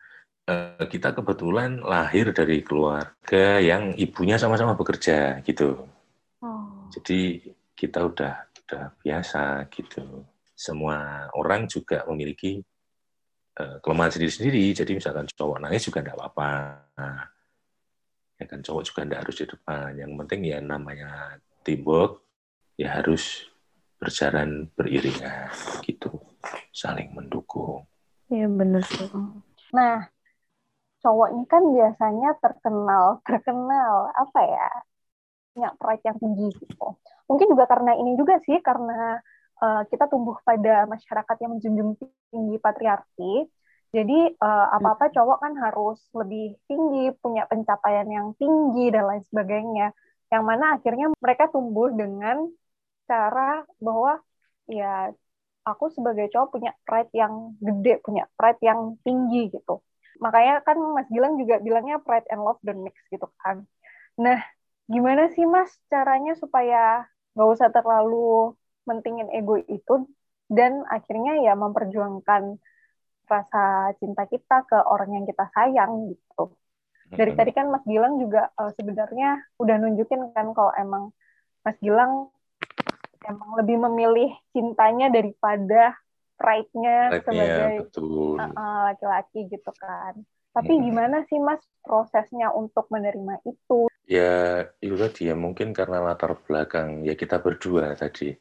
Uh, 0.47 0.86
kita 0.88 1.12
kebetulan 1.12 1.84
lahir 1.84 2.32
dari 2.32 2.63
keluarga 2.63 3.60
yang 3.60 3.91
ibunya 4.00 4.39
sama-sama 4.39 4.80
bekerja 4.80 5.43
gitu. 5.43 5.84
Oh. 6.39 6.88
Jadi 6.93 7.43
kita 7.76 8.08
udah 8.08 8.47
udah 8.63 8.84
biasa 9.04 9.67
gitu. 9.73 10.23
Semua 10.56 11.28
orang 11.36 11.67
juga 11.67 12.08
memiliki 12.08 12.63
kelemahan 13.82 14.12
sendiri-sendiri. 14.13 14.74
Jadi 14.74 14.91
misalkan 14.98 15.26
cowok 15.30 15.58
nangis 15.63 15.86
juga 15.88 16.06
tidak 16.06 16.17
apa-apa. 16.22 16.50
ya 18.38 18.46
kan 18.46 18.62
cowok 18.62 18.84
juga 18.86 19.02
tidak 19.02 19.20
harus 19.26 19.36
di 19.41 19.46
depan. 19.50 19.89
Yang 19.98 20.12
penting 20.22 20.39
ya 20.46 20.58
namanya 20.62 21.10
teamwork 21.65 22.24
ya 22.78 23.02
harus 23.02 23.50
berjalan 23.98 24.70
beriringan 24.78 25.50
gitu 25.82 26.22
saling 26.70 27.10
mendukung 27.12 27.89
ya 28.30 28.46
benar 28.46 28.86
sih 28.86 29.10
nah 29.74 30.06
cowok 31.02 31.28
ini 31.34 31.46
kan 31.50 31.63
biasanya 31.74 32.30
terkenal 32.38 33.20
terkenal 33.26 34.13
apa 34.13 34.39
ya 34.46 34.70
punya 35.52 35.70
pride 35.82 36.04
yang 36.06 36.17
tinggi 36.22 36.48
gitu 36.62 36.88
mungkin 37.26 37.48
juga 37.50 37.65
karena 37.65 37.98
ini 37.98 38.13
juga 38.13 38.38
sih 38.46 38.62
karena 38.62 39.17
uh, 39.60 39.82
kita 39.89 40.06
tumbuh 40.06 40.38
pada 40.46 40.86
masyarakat 40.86 41.36
yang 41.41 41.58
menjunjung 41.58 41.98
tinggi 42.31 42.55
patriarki 42.59 43.47
jadi 43.95 44.35
uh, 44.35 44.67
apa-apa 44.75 45.07
hmm. 45.07 45.13
cowok 45.15 45.37
kan 45.39 45.53
harus 45.63 45.99
lebih 46.11 46.59
tinggi, 46.67 47.15
punya 47.23 47.47
pencapaian 47.47 48.07
yang 48.07 48.27
tinggi 48.35 48.91
dan 48.91 49.03
lain 49.07 49.23
sebagainya 49.31 49.95
yang 50.27 50.43
mana 50.43 50.75
akhirnya 50.75 51.07
mereka 51.23 51.47
tumbuh 51.47 51.87
dengan 51.87 52.51
cara 53.07 53.63
bahwa 53.79 54.19
ya 54.67 55.15
aku 55.63 55.87
sebagai 55.95 56.27
cowok 56.35 56.59
punya 56.59 56.71
pride 56.83 57.11
yang 57.15 57.55
gede, 57.63 58.03
punya 58.03 58.27
pride 58.35 58.59
yang 58.59 58.99
tinggi 59.07 59.55
gitu. 59.55 59.79
Makanya 60.19 60.59
kan 60.67 60.75
Mas 60.91 61.07
Gilang 61.07 61.39
juga 61.39 61.63
bilangnya 61.63 62.03
pride 62.03 62.27
and 62.27 62.43
love 62.43 62.59
don't 62.67 62.83
mix 62.83 62.99
gitu 63.07 63.27
kan. 63.39 63.63
Nah, 64.19 64.43
gimana 64.91 65.31
sih 65.31 65.47
Mas 65.47 65.71
caranya 65.87 66.35
supaya 66.35 67.07
nggak 67.39 67.49
usah 67.55 67.69
terlalu 67.71 68.51
mentingin 68.83 69.31
ego 69.31 69.55
itu 69.63 69.93
dan 70.47 70.83
akhirnya 70.88 71.43
ya 71.43 71.53
memperjuangkan 71.55 72.60
rasa 73.27 73.91
cinta 73.99 74.23
kita 74.25 74.63
ke 74.63 74.79
orang 74.88 75.19
yang 75.19 75.25
kita 75.27 75.45
sayang 75.51 76.15
gitu. 76.15 76.55
Dari 77.07 77.31
tadi 77.39 77.51
kan 77.55 77.71
Mas 77.71 77.83
Gilang 77.88 78.19
juga 78.19 78.51
uh, 78.60 78.71
sebenarnya 78.75 79.39
udah 79.60 79.75
nunjukin 79.79 80.31
kan 80.36 80.51
kalau 80.51 80.75
emang 80.75 81.15
Mas 81.63 81.79
Gilang 81.79 82.31
emang 83.23 83.60
lebih 83.60 83.79
memilih 83.88 84.31
cintanya 84.51 85.12
daripada 85.12 85.95
pride-nya 86.36 87.15
sebagai 87.23 87.88
betul. 87.88 88.39
uh, 88.39 88.43
uh, 88.43 88.79
laki-laki 88.91 89.47
gitu 89.47 89.71
kan. 89.79 90.19
Tapi 90.51 90.73
gimana 90.81 91.21
sih 91.29 91.38
Mas 91.38 91.62
prosesnya 91.86 92.49
untuk 92.49 92.89
menerima 92.89 93.45
itu? 93.45 93.88
Ya, 94.10 94.65
itu 94.81 94.97
tadi 94.97 95.29
ya 95.29 95.36
mungkin 95.38 95.69
karena 95.69 96.01
latar 96.01 96.33
belakang 96.47 97.05
ya 97.05 97.13
kita 97.13 97.38
berdua 97.38 97.93
tadi. 97.93 98.33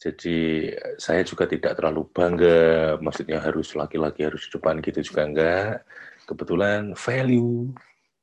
Jadi 0.00 0.72
saya 0.96 1.20
juga 1.20 1.44
tidak 1.44 1.76
terlalu 1.76 2.08
bangga, 2.08 2.96
maksudnya 3.04 3.36
harus 3.36 3.76
laki-laki 3.76 4.24
harus 4.24 4.48
di 4.48 4.56
depan 4.56 4.80
gitu 4.80 5.04
juga 5.04 5.28
enggak. 5.28 5.84
Kebetulan 6.24 6.96
value 6.96 7.68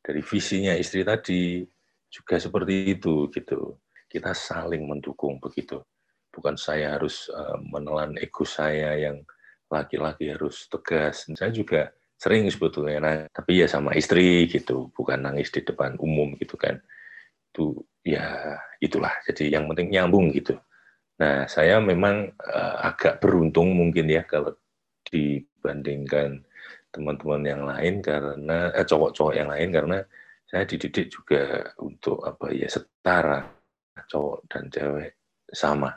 dari 0.01 0.25
visinya 0.25 0.73
istri 0.73 1.05
tadi 1.05 1.61
juga 2.09 2.41
seperti 2.41 2.97
itu 2.97 3.29
gitu. 3.29 3.77
Kita 4.09 4.33
saling 4.33 4.89
mendukung 4.89 5.37
begitu. 5.37 5.77
Bukan 6.33 6.57
saya 6.57 6.97
harus 6.97 7.29
uh, 7.29 7.61
menelan 7.69 8.17
ego 8.17 8.41
saya 8.41 8.97
yang 8.97 9.21
laki-laki 9.69 10.33
harus 10.33 10.65
tegas. 10.73 11.29
Saya 11.29 11.53
juga 11.53 11.93
sering 12.17 12.49
sebetulnya, 12.49 12.97
nah, 12.97 13.17
tapi 13.29 13.61
ya 13.61 13.69
sama 13.69 13.93
istri 13.93 14.49
gitu, 14.49 14.89
bukan 14.97 15.21
nangis 15.21 15.53
di 15.53 15.61
depan 15.61 15.93
umum 16.01 16.33
gitu 16.41 16.57
kan. 16.57 16.81
Itu 17.53 17.85
ya 18.01 18.57
itulah. 18.81 19.13
Jadi 19.29 19.53
yang 19.53 19.69
penting 19.69 19.93
nyambung 19.93 20.33
gitu 20.33 20.57
Nah, 21.17 21.49
saya 21.49 21.81
memang 21.81 22.29
uh, 22.37 22.75
agak 22.93 23.17
beruntung 23.17 23.73
mungkin 23.73 24.05
ya 24.05 24.21
kalau 24.21 24.53
dibandingkan 25.09 26.45
teman-teman 26.93 27.43
yang 27.45 27.63
lain 27.65 28.05
karena 28.05 28.69
eh, 28.73 28.85
cowok-cowok 28.85 29.33
yang 29.33 29.49
lain 29.49 29.69
karena 29.73 29.97
saya 30.47 30.63
dididik 30.63 31.11
juga 31.11 31.73
untuk 31.81 32.23
apa 32.23 32.53
ya 32.53 32.69
setara 32.69 33.43
cowok 34.07 34.37
dan 34.47 34.63
cewek 34.69 35.11
sama 35.49 35.91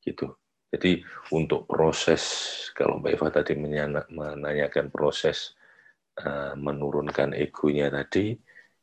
gitu. 0.00 0.32
Jadi 0.74 1.04
untuk 1.30 1.70
proses 1.70 2.22
kalau 2.74 2.98
Mbak 2.98 3.12
Eva 3.14 3.28
tadi 3.30 3.52
menanyakan 4.10 4.90
proses 4.90 5.54
uh, 6.18 6.58
menurunkan 6.58 7.30
egonya 7.30 7.94
tadi, 7.94 8.34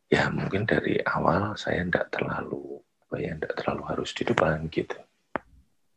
ya 0.07 0.31
mungkin 0.31 0.63
dari 0.63 1.03
awal 1.03 1.59
saya 1.59 1.83
tidak 1.83 2.07
terlalu 2.15 2.79
apa 2.79 3.15
ya 3.19 3.35
tidak 3.35 3.53
terlalu 3.59 3.83
harus 3.91 4.09
di 4.15 4.23
depan 4.23 4.71
gitu 4.71 4.95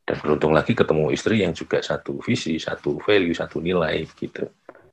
dan 0.05 0.17
beruntung 0.21 0.53
lagi 0.53 0.77
ketemu 0.77 1.11
istri 1.17 1.41
yang 1.41 1.57
juga 1.57 1.81
satu 1.81 2.21
visi, 2.21 2.61
satu 2.61 3.01
value, 3.01 3.33
satu 3.33 3.61
nilai 3.65 4.05
gitu. 4.21 4.45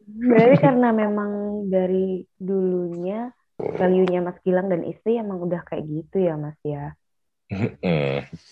Berarti 0.08 0.56
karena 0.60 0.90
memang 0.96 1.64
dari 1.68 2.24
dulunya 2.40 3.32
value-nya 3.60 4.20
Mas 4.26 4.40
Gilang 4.42 4.72
dan 4.72 4.88
istri 4.88 5.20
emang 5.20 5.44
udah 5.44 5.62
kayak 5.68 5.86
gitu 5.86 6.18
ya 6.24 6.36
Mas 6.40 6.58
ya. 6.64 6.96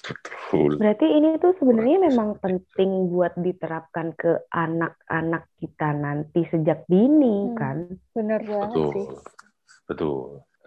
Betul. 0.03 0.75
Berarti 0.75 1.07
ini 1.07 1.39
tuh 1.39 1.55
sebenarnya 1.55 2.11
memang 2.11 2.35
penting 2.43 3.07
buat 3.07 3.31
diterapkan 3.39 4.11
ke 4.11 4.43
anak-anak 4.51 5.47
kita 5.63 5.95
nanti 5.95 6.43
sejak 6.51 6.83
dini 6.91 7.55
hmm, 7.55 7.55
kan. 7.55 7.77
Benar 8.11 8.43
banget 8.43 8.75
Betul. 8.75 8.91
sih. 8.91 9.07
Betul. 9.87 10.19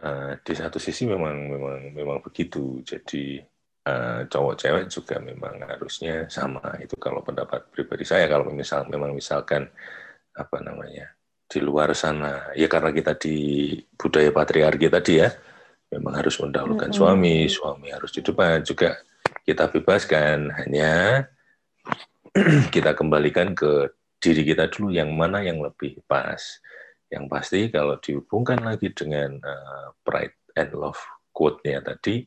Uh, 0.03 0.35
di 0.43 0.55
satu 0.57 0.81
sisi 0.83 1.05
memang 1.05 1.53
memang 1.53 1.93
memang 1.93 2.19
begitu. 2.25 2.81
Jadi 2.83 3.39
uh, 3.87 4.21
cowok 4.31 4.55
cewek 4.59 4.85
juga 4.91 5.17
memang 5.19 5.59
harusnya 5.67 6.27
sama 6.31 6.63
itu 6.79 6.95
kalau 6.99 7.23
pendapat 7.23 7.67
pribadi 7.71 8.07
saya. 8.07 8.31
Kalau 8.31 8.51
misal 8.51 8.87
memang 8.87 9.15
misalkan 9.15 9.67
apa 10.33 10.59
namanya 10.65 11.13
di 11.47 11.61
luar 11.61 11.93
sana 11.93 12.49
ya 12.57 12.65
karena 12.65 12.89
kita 12.89 13.13
di 13.21 13.77
budaya 14.01 14.33
patriarki 14.33 14.89
tadi 14.89 15.21
ya 15.21 15.29
memang 15.93 16.17
harus 16.17 16.41
mendahulukan 16.41 16.89
mm 16.89 16.95
-hmm. 16.97 17.05
suami 17.05 17.37
suami 17.51 17.89
harus 17.93 18.11
di 18.15 18.21
depan. 18.25 18.63
Juga 18.65 18.97
kita 19.43 19.69
bebaskan 19.69 20.55
hanya 20.63 21.27
kita 22.75 22.97
kembalikan 22.97 23.53
ke 23.53 23.93
diri 24.23 24.47
kita 24.47 24.71
dulu 24.71 24.95
yang 24.95 25.11
mana 25.13 25.43
yang 25.43 25.59
lebih 25.61 25.99
pas. 26.07 26.41
Yang 27.13 27.25
pasti 27.29 27.61
kalau 27.69 28.01
dihubungkan 28.01 28.65
lagi 28.65 28.89
dengan 28.89 29.37
uh, 29.45 29.93
pride 30.01 30.33
and 30.57 30.73
love 30.73 30.97
quote-nya 31.33 31.85
tadi 31.85 32.25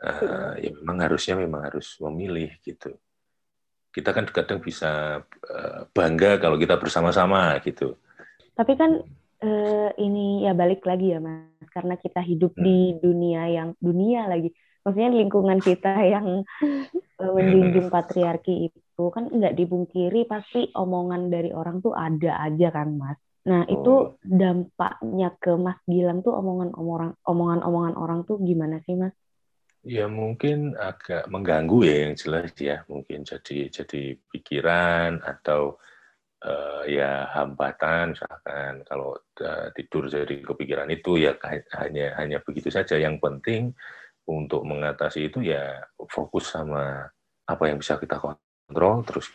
uh, 0.00 0.54
ya 0.56 0.70
memang 0.80 0.98
harusnya 1.04 1.34
memang 1.36 1.68
harus 1.68 1.96
memilih 2.00 2.50
gitu. 2.64 2.96
Kita 3.90 4.14
kan 4.14 4.24
kadang 4.30 4.62
bisa 4.62 5.22
uh, 5.26 5.80
bangga 5.90 6.38
kalau 6.38 6.56
kita 6.56 6.78
bersama-sama 6.78 7.58
gitu. 7.64 7.98
Tapi 8.54 8.72
kan 8.78 9.02
uh, 9.42 9.90
ini 9.98 10.46
ya 10.46 10.52
balik 10.54 10.86
lagi 10.86 11.12
ya 11.16 11.18
mas, 11.18 11.68
karena 11.74 11.98
kita 11.98 12.20
hidup 12.22 12.54
hmm. 12.54 12.64
di 12.64 12.78
dunia 13.00 13.42
yang 13.50 13.68
dunia 13.80 14.30
lagi, 14.30 14.52
maksudnya 14.86 15.10
lingkungan 15.10 15.58
kita 15.58 15.92
yang 16.06 16.46
uh, 17.18 17.32
menjunjung 17.34 17.88
patriarki 17.90 18.70
itu 18.70 19.04
kan 19.10 19.32
nggak 19.32 19.56
dipungkiri 19.56 20.28
pasti 20.28 20.70
omongan 20.76 21.32
dari 21.32 21.50
orang 21.50 21.80
tuh 21.82 21.96
ada 21.96 22.40
aja 22.46 22.68
kan 22.70 22.94
mas. 22.94 23.18
Nah, 23.40 23.64
oh. 23.64 23.72
itu 23.72 23.94
dampaknya 24.20 25.32
ke 25.40 25.56
Mas 25.56 25.80
Gilang 25.88 26.20
tuh 26.20 26.36
omongan-omongan 26.36 27.16
omongan-omongan 27.24 27.94
orang 27.96 28.20
tuh 28.28 28.36
gimana 28.44 28.84
sih, 28.84 29.00
Mas? 29.00 29.16
Ya 29.80 30.04
mungkin 30.12 30.76
agak 30.76 31.24
mengganggu 31.32 31.88
ya 31.88 31.96
yang 32.08 32.14
jelas 32.16 32.52
ya. 32.60 32.84
Mungkin 32.84 33.24
jadi 33.24 33.72
jadi 33.72 34.12
pikiran 34.28 35.24
atau 35.24 35.80
uh, 36.44 36.84
ya 36.84 37.32
hambatan 37.32 38.12
misalkan. 38.12 38.84
Kalau 38.84 39.16
uh, 39.16 39.68
tidur 39.72 40.12
jadi 40.12 40.44
kepikiran 40.44 40.88
itu 40.92 41.24
ya 41.24 41.32
hanya 41.80 42.12
hanya 42.20 42.44
begitu 42.44 42.68
saja. 42.68 43.00
Yang 43.00 43.24
penting 43.24 43.62
untuk 44.28 44.68
mengatasi 44.68 45.32
itu 45.32 45.40
ya 45.40 45.80
fokus 46.12 46.52
sama 46.52 47.08
apa 47.48 47.64
yang 47.64 47.80
bisa 47.80 47.96
kita 47.96 48.20
kontrol. 48.20 49.00
Terus 49.08 49.32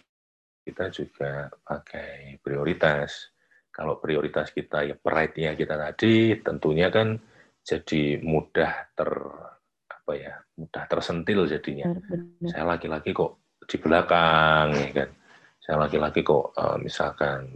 kita 0.62 0.94
juga 0.94 1.50
pakai 1.66 2.38
prioritas. 2.38 3.34
Kalau 3.74 3.98
prioritas 3.98 4.54
kita 4.54 4.86
ya 4.86 4.94
pride-nya 4.94 5.58
kita 5.58 5.74
tadi 5.74 6.38
tentunya 6.40 6.94
kan 6.94 7.18
jadi 7.66 8.22
mudah 8.22 8.94
ter 8.94 9.10
apa 10.06 10.14
ya 10.22 10.38
mudah 10.62 10.86
tersentil 10.86 11.50
jadinya. 11.50 11.90
Benar. 11.90 12.46
Saya 12.54 12.64
laki-laki 12.78 13.10
kok 13.10 13.42
di 13.66 13.82
belakang, 13.82 14.68
ya 14.78 14.90
kan. 14.94 15.10
Saya 15.58 15.76
laki-laki 15.82 16.22
kok 16.22 16.54
uh, 16.54 16.78
misalkan 16.78 17.50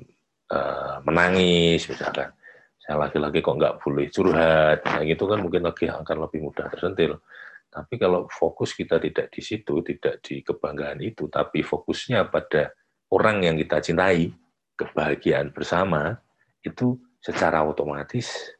uh, 0.49 0.97
menangis, 1.05 1.85
misalkan. 1.85 2.33
Saya 2.81 3.05
laki-laki 3.05 3.45
kok 3.45 3.53
nggak 3.53 3.85
boleh 3.85 4.09
curhat, 4.09 4.81
nah 4.81 5.05
gitu 5.05 5.29
kan 5.29 5.45
mungkin 5.45 5.61
lagi 5.61 5.93
akan 5.93 6.25
lebih 6.25 6.49
mudah 6.49 6.65
tersentil. 6.73 7.21
Tapi 7.69 8.01
kalau 8.01 8.25
fokus 8.33 8.73
kita 8.73 8.97
tidak 8.97 9.29
di 9.29 9.45
situ, 9.45 9.85
tidak 9.85 10.25
di 10.25 10.41
kebanggaan 10.41 10.97
itu, 11.05 11.29
tapi 11.29 11.61
fokusnya 11.61 12.33
pada 12.33 12.73
orang 13.13 13.45
yang 13.45 13.61
kita 13.61 13.77
cintai, 13.77 14.33
kebahagiaan 14.73 15.53
bersama, 15.53 16.17
itu 16.65 16.97
secara 17.21 17.61
otomatis 17.61 18.57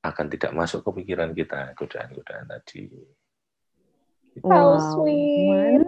akan 0.00 0.26
tidak 0.32 0.52
masuk 0.56 0.80
ke 0.80 0.90
pikiran 1.02 1.36
kita 1.36 1.76
godaan-godaan 1.76 2.48
tadi. 2.48 2.88
How 4.46 4.78
wow. 4.78 4.96
sweet. 4.96 5.84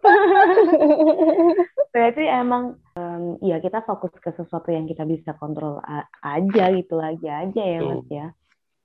Berarti 1.94 2.22
emang 2.26 2.78
um, 2.94 3.38
ya 3.42 3.58
kita 3.58 3.82
fokus 3.82 4.14
ke 4.18 4.30
sesuatu 4.34 4.70
yang 4.70 4.86
kita 4.86 5.02
bisa 5.06 5.34
kontrol 5.38 5.82
aja 6.22 6.64
gitu 6.74 6.94
lagi 6.98 7.26
aja 7.26 7.62
ya 7.62 7.80
Mas 7.82 8.06
ya. 8.10 8.26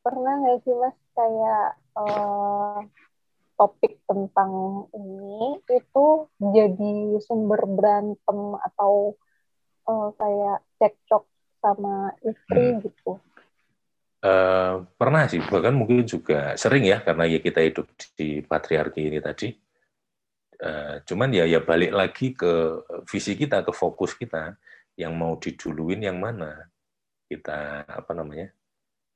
Pernah 0.02 0.34
nggak 0.42 0.58
sih 0.66 0.74
Mas 0.74 0.98
kayak 1.14 1.68
uh, 1.98 2.78
topik 3.56 4.02
tentang 4.06 4.86
ini 4.94 5.62
itu 5.70 6.06
jadi 6.42 6.96
sumber 7.24 7.62
berantem 7.66 8.40
atau 8.60 9.16
uh, 9.86 10.10
kayak 10.18 10.66
cekcok 10.82 11.26
sama 11.62 12.14
istri 12.22 12.78
hmm. 12.78 12.82
gitu? 12.86 13.22
Uh, 14.26 14.90
pernah 14.98 15.30
sih, 15.30 15.38
bahkan 15.38 15.78
mungkin 15.78 16.02
juga 16.02 16.58
sering 16.58 16.90
ya, 16.90 16.98
karena 17.06 17.30
ya 17.30 17.38
kita 17.38 17.62
hidup 17.62 17.94
di 18.18 18.42
patriarki 18.42 19.06
ini 19.06 19.22
tadi. 19.22 19.54
Uh, 20.58 20.98
cuman 21.06 21.30
ya 21.30 21.46
ya 21.46 21.62
balik 21.62 21.94
lagi 21.94 22.34
ke 22.34 22.82
visi 23.06 23.38
kita, 23.38 23.62
ke 23.62 23.70
fokus 23.70 24.18
kita, 24.18 24.58
yang 24.98 25.14
mau 25.14 25.38
diduluin 25.38 26.02
yang 26.02 26.18
mana. 26.18 26.74
Kita 27.30 27.86
apa 27.86 28.12
namanya 28.18 28.50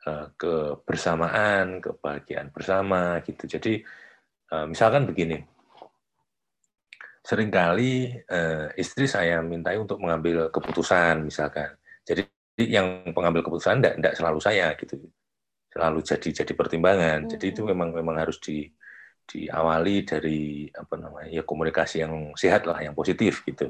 uh, 0.05 0.29
kebersamaan, 0.37 1.81
kebahagiaan 1.81 2.53
bersama 2.53 3.17
gitu. 3.25 3.49
Jadi 3.49 3.81
uh, 4.53 4.69
misalkan 4.69 5.09
begini, 5.09 5.41
sering 7.25 7.49
kali 7.49 8.13
uh, 8.29 8.69
istri 8.77 9.09
saya 9.09 9.41
mintai 9.41 9.81
untuk 9.81 9.97
mengambil 9.97 10.53
keputusan 10.53 11.25
misalkan. 11.25 11.73
Jadi 12.05 12.29
yang 12.67 13.13
pengambil 13.15 13.45
keputusan 13.45 13.79
tidak 13.79 14.13
selalu 14.17 14.39
saya 14.43 14.75
gitu, 14.75 14.99
selalu 15.71 15.99
jadi 16.03 16.29
jadi 16.43 16.53
pertimbangan. 16.57 17.19
Hmm. 17.25 17.31
Jadi 17.31 17.45
itu 17.55 17.61
memang 17.63 17.93
memang 17.95 18.19
harus 18.19 18.41
di 18.41 18.67
diawali 19.29 20.09
dari 20.09 20.65
apa 20.73 20.97
namanya 20.97 21.29
ya 21.29 21.43
komunikasi 21.45 22.01
yang 22.01 22.33
sehat 22.33 22.65
lah, 22.65 22.81
yang 22.81 22.97
positif 22.97 23.45
gitu. 23.45 23.69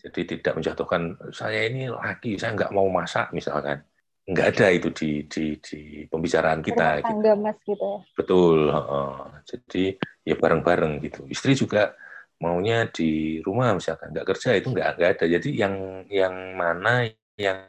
Jadi 0.00 0.20
tidak 0.24 0.56
menjatuhkan 0.56 1.20
saya 1.28 1.68
ini 1.68 1.92
laki, 1.92 2.40
saya 2.40 2.56
nggak 2.56 2.72
mau 2.72 2.88
masak 2.88 3.36
misalkan. 3.36 3.84
Nggak 4.24 4.46
ada 4.56 4.66
itu 4.72 4.88
di 4.94 5.10
di, 5.28 5.44
di 5.60 5.80
pembicaraan 6.08 6.64
kita. 6.64 7.04
Gitu. 7.04 7.34
mas 7.36 7.58
gitu 7.66 7.76
ya. 7.76 7.98
Betul. 8.16 8.58
Uh, 8.72 9.28
jadi 9.44 9.84
ya 10.24 10.34
bareng-bareng 10.40 11.04
gitu. 11.04 11.28
Istri 11.28 11.52
juga 11.52 11.92
maunya 12.40 12.88
di 12.88 13.42
rumah 13.44 13.76
misalkan 13.76 14.16
nggak 14.16 14.32
kerja 14.32 14.56
itu 14.56 14.72
nggak 14.72 14.96
nggak 14.96 15.10
ada. 15.18 15.24
Jadi 15.28 15.50
yang 15.52 15.74
yang 16.08 16.56
mana 16.56 17.04
yang 17.36 17.68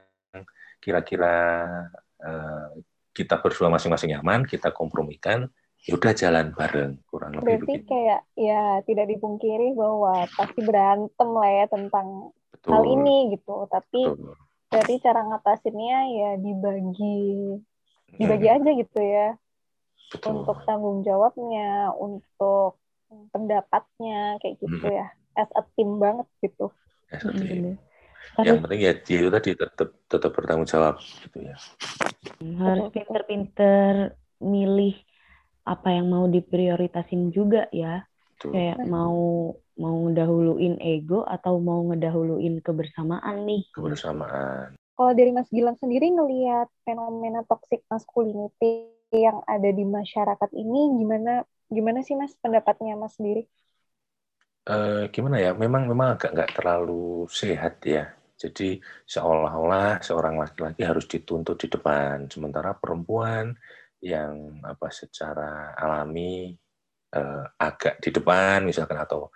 kira-kira 0.82 1.36
uh, 2.20 2.70
kita 3.14 3.38
berdua 3.40 3.70
masing-masing 3.70 4.18
nyaman, 4.18 4.48
kita 4.50 4.74
kompromikan, 4.74 5.48
ya 5.82 5.98
udah 5.98 6.14
jalan 6.14 6.54
bareng 6.54 7.02
kurang 7.10 7.38
lebih 7.38 7.46
Berarti 7.46 7.74
begitu. 7.82 7.90
kayak 7.90 8.22
ya 8.38 8.62
tidak 8.86 9.06
dipungkiri 9.10 9.74
bahwa 9.74 10.30
pasti 10.38 10.62
berantem 10.62 11.30
lah 11.34 11.50
ya 11.50 11.66
tentang 11.70 12.08
Betul. 12.54 12.70
hal 12.70 12.84
ini 12.86 13.18
gitu 13.34 13.66
tapi 13.66 14.02
Betul. 14.06 14.38
berarti 14.70 14.94
cara 15.02 15.22
ngatasinnya 15.26 16.00
ya 16.14 16.32
dibagi 16.38 17.26
dibagi 18.22 18.48
hmm. 18.48 18.56
aja 18.62 18.70
gitu 18.78 19.00
ya 19.02 19.28
Betul. 20.14 20.30
untuk 20.38 20.58
tanggung 20.70 21.02
jawabnya 21.02 21.90
untuk 21.98 22.78
pendapatnya 23.34 24.38
kayak 24.38 24.62
gitu 24.62 24.86
hmm. 24.86 24.98
ya 25.02 25.08
as 25.34 25.50
a 25.58 25.66
team 25.74 25.98
banget 25.98 26.30
gitu 26.46 26.70
as 27.10 27.26
a 27.26 27.34
team. 27.34 27.74
Hmm. 27.74 27.91
Yang 28.40 28.64
penting 28.64 28.82
ya 28.82 28.94
dia 28.96 29.28
tadi 29.28 29.50
tetap 29.54 29.90
tetap 30.08 30.32
bertanggung 30.32 30.70
jawab 30.70 30.96
gitu 31.00 31.38
ya 31.52 31.56
harus 32.42 32.90
pinter-pinter 32.94 34.16
milih 34.42 34.98
apa 35.66 35.94
yang 35.94 36.10
mau 36.10 36.26
diprioritasin 36.26 37.30
juga 37.30 37.70
ya. 37.70 38.06
Betul. 38.36 38.58
Kayak 38.58 38.78
mau 38.90 39.54
mau 39.78 39.96
ngedahuluin 40.06 40.78
ego 40.82 41.26
atau 41.26 41.62
mau 41.62 41.86
ngedahuluin 41.90 42.62
kebersamaan 42.62 43.46
nih. 43.46 43.70
Kebersamaan. 43.74 44.78
Kalau 44.98 45.14
dari 45.18 45.32
Mas 45.34 45.50
Gilang 45.50 45.78
sendiri 45.78 46.14
ngelihat 46.14 46.70
fenomena 46.86 47.42
toxic 47.46 47.82
masculinity 47.90 48.90
yang 49.14 49.42
ada 49.50 49.70
di 49.70 49.82
masyarakat 49.82 50.50
ini 50.54 51.02
gimana 51.02 51.44
gimana 51.72 52.00
sih 52.06 52.14
Mas 52.18 52.34
pendapatnya 52.38 52.98
Mas 52.98 53.18
sendiri? 53.18 53.46
Uh, 54.70 55.10
gimana 55.10 55.42
ya? 55.42 55.58
Memang 55.58 55.90
memang 55.90 56.18
agak 56.18 56.38
nggak 56.38 56.54
terlalu 56.54 57.26
sehat 57.34 57.82
ya. 57.82 58.14
Jadi 58.42 58.82
seolah-olah 59.06 60.02
seorang 60.02 60.42
laki-laki 60.42 60.82
harus 60.82 61.06
dituntut 61.06 61.62
di 61.62 61.70
depan, 61.70 62.26
sementara 62.26 62.74
perempuan 62.74 63.54
yang 64.02 64.58
apa 64.66 64.90
secara 64.90 65.78
alami 65.78 66.50
uh, 67.14 67.46
agak 67.62 68.02
di 68.02 68.10
depan 68.10 68.66
misalkan 68.66 68.98
atau 68.98 69.30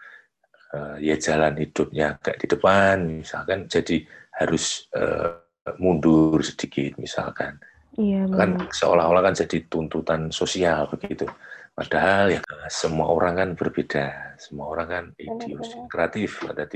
uh, 0.74 0.98
ya 0.98 1.22
jalan 1.22 1.54
hidupnya 1.54 2.18
agak 2.18 2.42
di 2.42 2.50
depan 2.50 3.22
misalkan 3.22 3.70
jadi 3.70 4.02
harus 4.42 4.90
uh, 4.98 5.46
mundur 5.78 6.42
sedikit 6.42 6.98
misalkan. 6.98 7.62
Iya, 7.96 8.28
kan 8.28 8.68
seolah-olah 8.76 9.32
kan 9.32 9.36
jadi 9.38 9.72
tuntutan 9.72 10.28
sosial 10.28 10.90
begitu. 10.92 11.30
Padahal 11.76 12.32
ya 12.32 12.40
semua 12.68 13.08
orang 13.08 13.40
kan 13.40 13.50
berbeda. 13.56 14.36
Semua 14.36 14.72
orang 14.72 14.88
kan 14.88 15.06
idiosinkratif 15.16 16.44
ada 16.48 16.68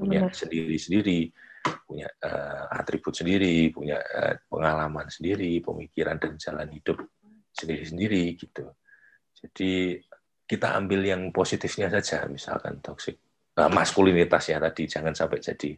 punya 0.00 0.28
sendiri-sendiri 0.28 1.32
punya 1.86 2.08
uh, 2.22 2.70
atribut 2.70 3.14
sendiri 3.14 3.70
punya 3.70 3.98
uh, 3.98 4.34
pengalaman 4.46 5.06
sendiri 5.10 5.58
pemikiran 5.62 6.16
dan 6.18 6.38
jalan 6.38 6.68
hidup 6.70 6.98
sendiri-sendiri 7.56 8.36
gitu. 8.36 8.64
Jadi 9.36 10.00
kita 10.46 10.78
ambil 10.78 11.02
yang 11.02 11.22
positifnya 11.34 11.90
saja, 11.90 12.28
misalkan 12.30 12.78
toxic 12.78 13.18
uh, 13.58 13.70
maskulinitasnya 13.72 14.60
tadi 14.60 14.86
jangan 14.86 15.16
sampai 15.16 15.38
jadi 15.40 15.70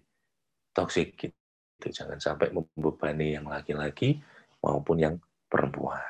toxic 0.74 1.14
gitu. 1.16 1.34
Jangan 1.78 2.18
sampai 2.18 2.50
membebani 2.50 3.38
yang 3.38 3.46
laki-laki 3.46 4.18
maupun 4.58 4.98
yang 4.98 5.14
perempuan. 5.46 6.02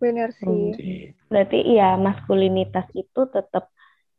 Benar 0.00 0.32
sih. 0.36 0.72
Jadi, 0.72 0.92
Berarti 1.28 1.58
ya 1.68 2.00
maskulinitas 2.00 2.88
itu 2.96 3.28
tetap 3.28 3.73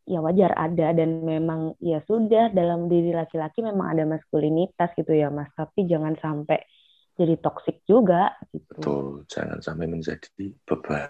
ya 0.05 0.21
wajar 0.21 0.53
ada 0.53 0.93
dan 0.93 1.25
memang 1.25 1.73
ya 1.81 2.01
sudah 2.05 2.53
dalam 2.53 2.85
diri 2.85 3.09
laki-laki 3.09 3.65
memang 3.65 3.97
ada 3.97 4.05
maskulinitas 4.05 4.93
gitu 4.93 5.11
ya 5.13 5.33
Mas, 5.33 5.49
tapi 5.57 5.89
jangan 5.89 6.13
sampai 6.17 6.61
jadi 7.15 7.35
toksik 7.39 7.81
juga 7.89 8.37
gitu. 8.53 8.75
Betul, 8.77 9.07
jangan 9.31 9.59
sampai 9.63 9.87
menjadi 9.89 10.45
beban. 10.67 11.09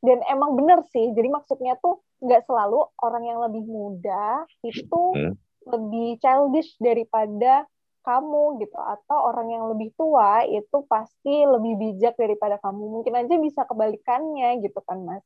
Dan 0.00 0.24
emang 0.30 0.56
bener 0.56 0.80
sih, 0.88 1.12
jadi 1.12 1.28
maksudnya 1.28 1.76
tuh 1.82 2.00
nggak 2.24 2.44
selalu 2.48 2.88
orang 3.04 3.24
yang 3.24 3.38
lebih 3.44 3.64
muda 3.68 4.44
itu 4.64 5.02
hmm. 5.16 5.34
lebih 5.68 6.16
childish 6.20 6.76
daripada 6.80 7.68
kamu 8.00 8.64
gitu 8.64 8.78
atau 8.80 9.18
orang 9.28 9.48
yang 9.52 9.64
lebih 9.72 9.92
tua 9.92 10.44
itu 10.48 10.84
pasti 10.88 11.44
lebih 11.44 11.76
bijak 11.76 12.16
daripada 12.16 12.56
kamu 12.60 13.00
mungkin 13.00 13.12
aja 13.12 13.36
bisa 13.36 13.68
kebalikannya 13.68 14.64
gitu 14.64 14.80
kan 14.88 15.04
mas 15.04 15.24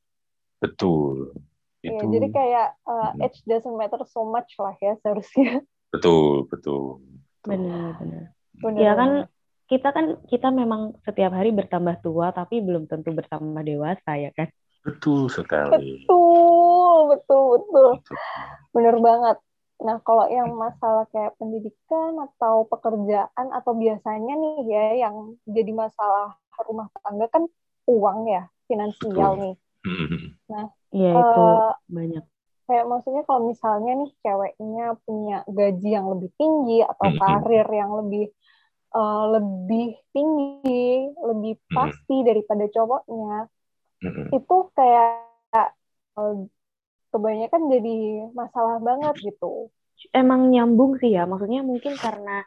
betul 0.59 1.31
ya, 1.85 1.93
itu 1.93 2.05
jadi 2.09 2.27
kayak 2.33 2.67
uh, 2.89 3.11
age 3.21 3.45
doesn't 3.45 3.77
matter 3.77 4.01
so 4.09 4.25
much 4.25 4.57
lah 4.57 4.73
ya 4.81 4.97
seharusnya. 5.05 5.61
Betul 5.93 6.49
betul, 6.51 6.99
betul. 6.99 7.47
benar 7.47 7.95
benar. 8.01 8.23
Ya 8.75 8.91
kan 8.99 9.11
kita 9.71 9.95
kan 9.95 10.19
kita 10.27 10.51
memang 10.51 10.97
setiap 11.07 11.31
hari 11.31 11.55
bertambah 11.55 12.03
tua 12.03 12.35
tapi 12.35 12.59
belum 12.59 12.85
tentu 12.91 13.15
bertambah 13.15 13.63
dewasa 13.63 14.19
ya 14.19 14.29
kan? 14.35 14.51
Betul 14.85 15.31
sekali. 15.31 16.05
Betul 16.05 17.15
betul 17.15 17.45
betul. 17.71 17.89
Bener 18.75 18.95
banget. 19.01 19.37
Nah 19.81 19.97
kalau 20.05 20.29
yang 20.29 20.53
masalah 20.53 21.09
kayak 21.09 21.33
pendidikan 21.41 22.15
atau 22.21 22.69
pekerjaan 22.69 23.47
atau 23.49 23.73
biasanya 23.73 24.33
nih 24.37 24.55
ya 24.69 24.85
yang 25.09 25.39
jadi 25.49 25.71
masalah 25.73 26.37
rumah 26.63 26.87
tangga 27.01 27.27
kan 27.27 27.43
uang 27.89 28.29
ya 28.29 28.45
finansial 28.69 29.33
betul. 29.35 29.41
nih. 29.41 29.55
Nah 30.53 30.65
iya 30.91 31.11
itu 31.15 31.41
uh, 31.41 31.73
banyak. 31.89 32.23
kayak 32.65 32.85
maksudnya 32.89 33.23
kalau 33.29 33.41
misalnya 33.49 33.91
nih 34.03 34.11
ceweknya 34.25 34.85
punya 35.05 35.37
gaji 35.45 35.89
yang 35.89 36.09
lebih 36.09 36.29
tinggi 36.37 36.81
atau 36.81 37.09
karir 37.13 37.67
yang 37.69 37.91
lebih 37.93 38.33
uh, 38.95 39.23
lebih 39.37 39.99
tinggi, 40.15 41.11
lebih 41.11 41.59
pasti 41.69 42.23
daripada 42.23 42.65
cowoknya, 42.71 43.51
itu 44.31 44.55
kayak 44.71 45.11
uh, 46.15 46.35
kebanyakan 47.11 47.61
jadi 47.69 47.97
masalah 48.31 48.79
banget 48.79 49.15
gitu. 49.19 49.69
Emang 50.11 50.51
nyambung 50.51 50.99
sih 50.99 51.15
ya, 51.15 51.27
maksudnya 51.27 51.63
mungkin 51.63 51.95
karena 51.99 52.43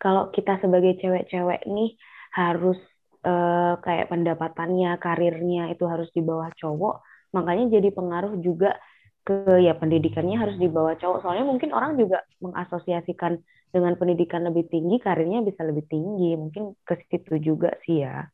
kalau 0.00 0.32
kita 0.32 0.60
sebagai 0.60 0.96
cewek-cewek 1.00 1.68
nih 1.68 1.96
harus 2.32 2.80
uh, 3.24 3.76
kayak 3.80 4.08
pendapatannya, 4.08 4.96
karirnya 5.00 5.72
itu 5.72 5.84
harus 5.84 6.08
di 6.12 6.24
bawah 6.24 6.48
cowok, 6.56 7.04
makanya 7.30 7.78
jadi 7.78 7.88
pengaruh 7.94 8.38
juga 8.42 8.78
ke 9.20 9.60
ya 9.60 9.76
pendidikannya 9.76 10.36
harus 10.40 10.56
di 10.56 10.66
bawah 10.66 10.96
cowok. 10.96 11.18
Soalnya 11.22 11.46
mungkin 11.46 11.70
orang 11.76 11.94
juga 12.00 12.24
mengasosiasikan 12.40 13.38
dengan 13.70 13.94
pendidikan 13.94 14.42
lebih 14.42 14.66
tinggi 14.66 14.98
karirnya 14.98 15.44
bisa 15.44 15.62
lebih 15.62 15.86
tinggi. 15.86 16.34
Mungkin 16.34 16.74
ke 16.82 17.06
situ 17.06 17.38
juga 17.38 17.76
sih 17.86 18.02
ya. 18.02 18.26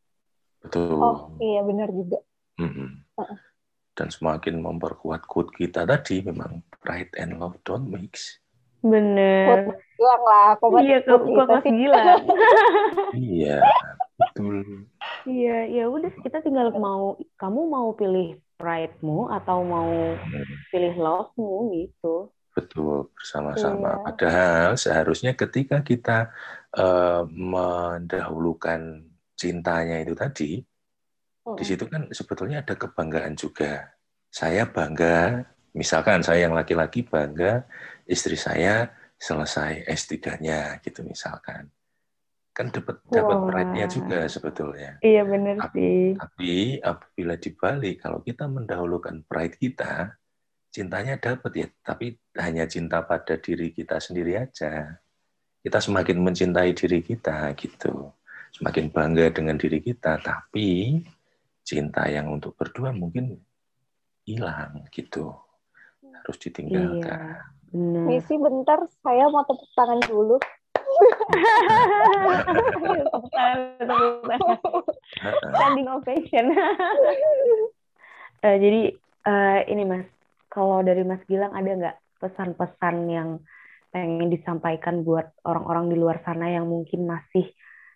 Betul. 0.62 0.98
Oh 0.98 1.18
iya 1.42 1.60
benar 1.66 1.90
juga. 1.92 2.18
Mm-hmm. 2.56 2.88
dan 3.96 4.12
semakin 4.12 4.60
memperkuat 4.60 5.24
quote 5.24 5.52
kita 5.56 5.88
tadi 5.88 6.20
memang 6.20 6.60
pride 6.84 7.12
and 7.16 7.40
love 7.40 7.56
don't 7.64 7.88
mix. 7.88 8.40
Bener. 8.84 9.72
Bilang 9.96 10.22
lah 10.24 10.56
iya 10.84 11.00
kok 11.00 11.24
masih 11.24 11.72
gila. 11.72 12.00
Iya 13.16 13.56
betul. 14.20 14.84
Iya 15.24 15.58
ya 15.68 15.84
udah 15.88 16.12
kita 16.20 16.44
tinggal 16.44 16.72
mau 16.76 17.16
kamu 17.40 17.60
mau 17.68 17.88
pilih 17.96 18.36
pride-mu 18.56 19.28
atau 19.28 19.60
mau 19.62 19.92
hmm. 20.16 20.72
pilih 20.72 20.94
love-mu 20.96 21.70
gitu 21.76 22.32
Betul, 22.56 23.12
bersama-sama. 23.12 24.00
Iya. 24.00 24.04
Padahal 24.08 24.70
seharusnya 24.80 25.36
ketika 25.36 25.84
kita 25.84 26.32
uh, 26.72 27.28
mendahulukan 27.28 29.04
cintanya 29.36 30.00
itu 30.00 30.16
tadi, 30.16 30.64
oh. 31.44 31.52
di 31.52 31.64
situ 31.68 31.84
kan 31.84 32.08
sebetulnya 32.08 32.64
ada 32.64 32.72
kebanggaan 32.72 33.36
juga. 33.36 33.92
Saya 34.32 34.64
bangga, 34.64 35.44
misalkan 35.76 36.24
saya 36.24 36.48
yang 36.48 36.56
laki-laki 36.56 37.04
bangga 37.04 37.68
istri 38.08 38.40
saya 38.40 38.88
selesai 39.20 39.84
S3-nya 39.92 40.80
gitu 40.80 41.04
misalkan. 41.04 41.68
Kan 42.56 42.72
dapat 42.72 42.96
dapat 43.12 43.36
Wah. 43.36 43.46
pride-nya 43.52 43.84
juga 43.84 44.24
sebetulnya. 44.24 44.96
Iya 45.04 45.28
bener 45.28 45.60
Tapi- 45.60 45.76
sih. 45.76 46.04
Tapi 46.16 46.52
apabila 46.80 47.34
dibalik, 47.36 48.00
kalau 48.00 48.24
kita 48.24 48.48
mendahulukan 48.48 49.20
pride 49.28 49.60
kita, 49.60 50.16
cintanya 50.72 51.20
dapat 51.20 51.52
ya, 51.52 51.68
tapi 51.84 52.16
hanya 52.40 52.64
cinta 52.64 53.04
pada 53.04 53.36
diri 53.36 53.76
kita 53.76 54.00
sendiri 54.00 54.40
aja. 54.40 54.96
Kita 55.60 55.84
semakin 55.84 56.16
mencintai 56.16 56.72
diri 56.72 57.04
kita 57.04 57.52
gitu, 57.60 58.08
semakin 58.56 58.88
bangga 58.88 59.36
dengan 59.36 59.60
diri 59.60 59.84
kita, 59.84 60.16
tapi 60.24 61.04
cinta 61.60 62.08
yang 62.08 62.32
untuk 62.32 62.56
berdua 62.56 62.88
mungkin 62.96 63.36
hilang 64.24 64.88
gitu, 64.96 65.28
harus 66.00 66.36
ditinggalkan. 66.40 67.04
Iya. 67.04 67.54
Bener. 67.66 68.04
Misi 68.06 68.34
bentar, 68.38 68.78
saya 69.02 69.26
mau 69.28 69.42
tepuk 69.44 69.68
tangan 69.74 70.00
dulu. 70.06 70.38
Standing 75.56 75.88
ovation. 75.90 76.46
Eh, 78.44 78.56
jadi 78.60 78.82
eh, 79.26 79.60
ini 79.72 79.82
Mas, 79.88 80.06
kalau 80.52 80.84
dari 80.84 81.02
Mas 81.02 81.24
Gilang 81.24 81.56
ada 81.56 81.66
nggak 81.72 81.96
pesan-pesan 82.20 82.96
yang 83.08 83.40
pengen 83.90 84.28
disampaikan 84.28 85.00
buat 85.02 85.32
orang-orang 85.48 85.88
di 85.88 85.96
luar 85.96 86.20
sana 86.20 86.52
yang 86.52 86.68
mungkin 86.68 87.08
masih 87.08 87.48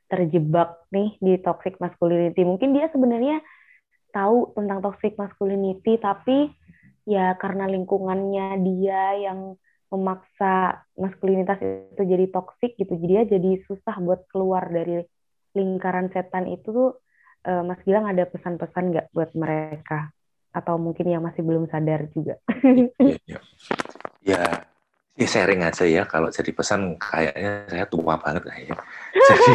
terjebak 0.08 0.80
nih 0.90 1.14
di 1.20 1.36
toxic 1.44 1.76
masculinity? 1.78 2.42
Mungkin 2.42 2.72
dia 2.72 2.88
sebenarnya 2.90 3.44
tahu 4.10 4.56
tentang 4.56 4.80
toxic 4.82 5.14
masculinity, 5.14 6.00
tapi 6.00 6.50
ya 7.06 7.36
karena 7.38 7.68
lingkungannya 7.70 8.58
dia 8.64 9.02
yang 9.28 9.54
memaksa 9.90 10.86
maskulinitas 10.94 11.58
itu 11.58 12.02
jadi 12.06 12.30
toxic 12.30 12.78
gitu, 12.78 12.94
jadi 12.94 13.26
dia 13.26 13.38
jadi 13.38 13.50
susah 13.66 13.98
buat 13.98 14.22
keluar 14.30 14.70
dari 14.70 15.02
lingkaran 15.52 16.08
setan 16.14 16.46
itu 16.46 16.70
tuh. 16.70 16.90
eh, 17.40 17.64
Mas 17.64 17.80
Gilang 17.88 18.04
ada 18.04 18.28
pesan-pesan 18.28 18.92
nggak 18.92 19.06
buat 19.16 19.32
mereka? 19.34 20.12
Atau 20.52 20.76
mungkin 20.76 21.08
yang 21.08 21.24
masih 21.24 21.40
belum 21.40 21.66
sadar 21.72 22.04
juga? 22.12 22.36
Iya, 23.00 23.16
iya. 23.24 23.40
Ya, 24.20 24.42
ya 25.16 25.26
sharing 25.26 25.64
aja 25.64 25.88
ya. 25.88 26.04
Kalau 26.04 26.28
jadi 26.28 26.52
pesan 26.52 27.00
kayaknya 27.00 27.64
saya 27.64 27.86
tua 27.88 28.20
banget 28.20 28.44
kayaknya. 28.44 28.76
Jadi 29.24 29.50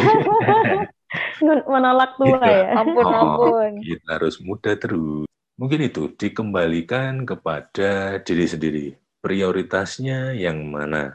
Menolak 1.70 2.18
tua 2.18 2.42
Iya. 2.42 2.74
ya? 2.74 2.80
Ampun, 2.80 3.04
Oh. 3.06 3.14
ampun. 3.22 3.72
kita 3.80 4.08
harus 4.18 4.36
muda 4.42 4.72
terus. 4.74 5.24
Mungkin 5.56 5.80
itu 5.88 6.12
dikembalikan 6.18 7.24
kepada 7.24 8.18
diri 8.20 8.46
sendiri. 8.50 8.86
Prioritasnya 9.26 10.38
yang 10.38 10.70
mana? 10.70 11.10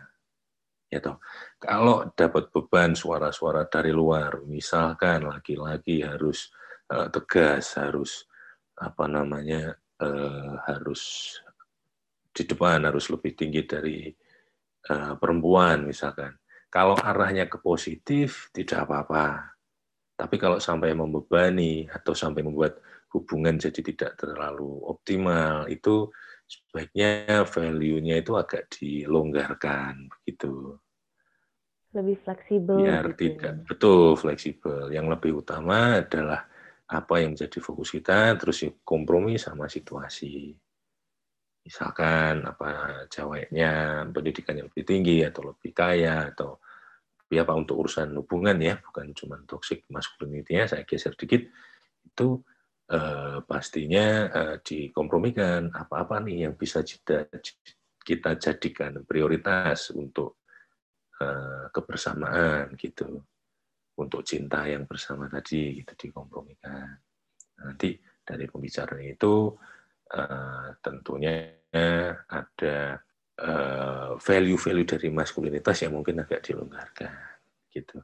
Ya 0.91 0.99
toh. 0.99 1.23
Kalau 1.63 2.11
dapat 2.11 2.51
beban 2.51 2.91
suara-suara 2.91 3.71
dari 3.71 3.95
luar, 3.95 4.43
misalkan 4.43 5.23
laki-laki 5.23 6.03
harus 6.03 6.51
eh, 6.91 7.07
tegas, 7.07 7.79
harus 7.79 8.27
apa 8.75 9.07
namanya 9.07 9.79
eh, 10.03 10.53
harus 10.67 11.31
di 12.35 12.43
depan 12.43 12.83
harus 12.83 13.07
lebih 13.07 13.31
tinggi 13.31 13.63
dari 13.63 14.11
eh, 14.91 15.13
perempuan 15.15 15.87
misalkan. 15.87 16.35
Kalau 16.67 16.99
arahnya 16.99 17.47
ke 17.47 17.63
positif 17.63 18.51
tidak 18.51 18.91
apa-apa. 18.91 19.55
Tapi 20.19 20.35
kalau 20.35 20.59
sampai 20.59 20.91
membebani 20.91 21.87
atau 21.87 22.11
sampai 22.11 22.43
membuat 22.43 22.75
hubungan 23.15 23.55
jadi 23.55 23.79
tidak 23.79 24.19
terlalu 24.19 24.83
optimal, 24.83 25.71
itu 25.71 26.11
sebaiknya 26.51 27.47
value-nya 27.47 28.19
itu 28.19 28.35
agak 28.35 28.67
dilonggarkan 28.75 30.11
begitu. 30.11 30.75
Lebih 31.95 32.17
fleksibel 32.23 32.77
Biar 32.83 33.05
gitu. 33.11 33.19
tidak 33.19 33.53
betul 33.67 34.15
fleksibel. 34.19 34.91
Yang 34.91 35.07
lebih 35.15 35.31
utama 35.43 36.03
adalah 36.03 36.47
apa 36.91 37.23
yang 37.23 37.35
menjadi 37.35 37.59
fokus 37.63 37.95
kita, 37.95 38.35
terus 38.35 38.67
ya 38.67 38.71
kompromi 38.83 39.39
sama 39.39 39.71
situasi. 39.71 40.51
Misalkan 41.63 42.43
apa 42.43 43.03
ceweknya 43.07 44.03
pendidikan 44.11 44.59
yang 44.59 44.67
lebih 44.67 44.83
tinggi 44.83 45.23
atau 45.23 45.55
lebih 45.55 45.71
kaya 45.71 46.31
atau 46.35 46.59
ya 47.31 47.47
apa 47.47 47.55
untuk 47.55 47.79
urusan 47.87 48.11
hubungan 48.19 48.59
ya, 48.59 48.75
bukan 48.83 49.15
cuma 49.15 49.39
toxic 49.47 49.87
masculinity-nya 49.87 50.67
saya 50.67 50.83
geser 50.83 51.15
dikit 51.15 51.47
itu 52.03 52.43
eh, 52.91 53.39
pastinya 53.47 54.07
eh, 54.27 54.55
dikompromikan. 54.59 55.71
Apa-apa 55.71 56.19
nih 56.19 56.47
yang 56.47 56.53
bisa 56.59 56.83
kita 58.01 58.29
jadikan 58.35 59.07
prioritas 59.07 59.95
untuk 59.95 60.43
eh, 61.17 61.71
kebersamaan 61.71 62.75
gitu. 62.75 63.23
Untuk 63.91 64.23
cinta 64.25 64.65
yang 64.65 64.87
bersama 64.87 65.27
tadi 65.31 65.83
gitu 65.83 65.93
dikompromikan. 65.95 66.95
Nanti 67.61 67.95
dari 68.23 68.47
pembicaraan 68.49 69.03
itu 69.03 69.53
tentunya 70.81 71.55
ada 72.27 72.97
value-value 74.17 74.87
dari 74.87 75.07
maskulinitas 75.13 75.85
yang 75.85 75.93
mungkin 75.95 76.23
agak 76.23 76.41
dilonggarkan 76.49 77.13
gitu. 77.69 78.01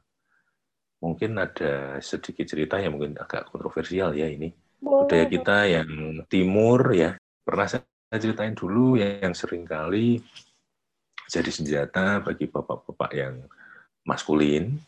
Mungkin 1.02 1.34
ada 1.40 1.98
sedikit 1.98 2.46
cerita 2.46 2.78
yang 2.78 2.94
mungkin 2.94 3.18
agak 3.18 3.50
kontroversial 3.50 4.14
ya 4.14 4.30
ini 4.30 4.54
budaya 4.78 5.26
kita 5.26 5.66
yang 5.66 5.90
timur 6.30 6.94
ya. 6.94 7.18
Pernah 7.42 7.66
saya 7.66 7.84
ceritain 8.18 8.54
dulu 8.54 8.96
yang, 8.96 9.30
yang 9.30 9.34
sering 9.34 9.66
kali 9.68 10.22
jadi 11.28 11.50
senjata 11.52 12.24
bagi 12.24 12.48
bapak-bapak 12.48 13.10
yang 13.12 13.44
maskulin. 14.08 14.80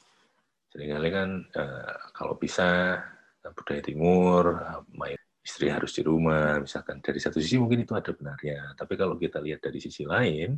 Seringkali 0.72 1.09
kan 1.12 1.29
eh, 1.44 1.94
kalau 2.16 2.38
bisa 2.40 2.96
eh, 3.44 3.53
budaya 3.53 3.83
timur 3.85 4.44
main 4.96 5.20
istri 5.44 5.68
harus 5.68 5.92
di 5.92 6.03
rumah 6.07 6.62
misalkan. 6.62 7.05
Dari 7.05 7.20
satu 7.20 7.42
sisi 7.42 7.61
mungkin 7.61 7.85
itu 7.85 7.92
ada 7.92 8.14
benarnya. 8.16 8.72
Tapi 8.72 8.94
kalau 8.96 9.20
kita 9.20 9.42
lihat 9.42 9.61
dari 9.61 9.79
sisi 9.83 10.09
lain 10.09 10.57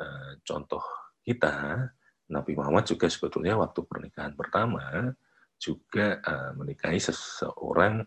eh, 0.00 0.32
contoh 0.44 0.84
kita 1.24 1.88
Nabi 2.28 2.52
Muhammad 2.56 2.84
juga 2.88 3.08
sebetulnya 3.08 3.56
waktu 3.56 3.80
pernikahan 3.84 4.36
pertama 4.36 5.12
juga 5.56 6.20
eh, 6.20 6.50
menikahi 6.52 7.00
seseorang 7.00 8.04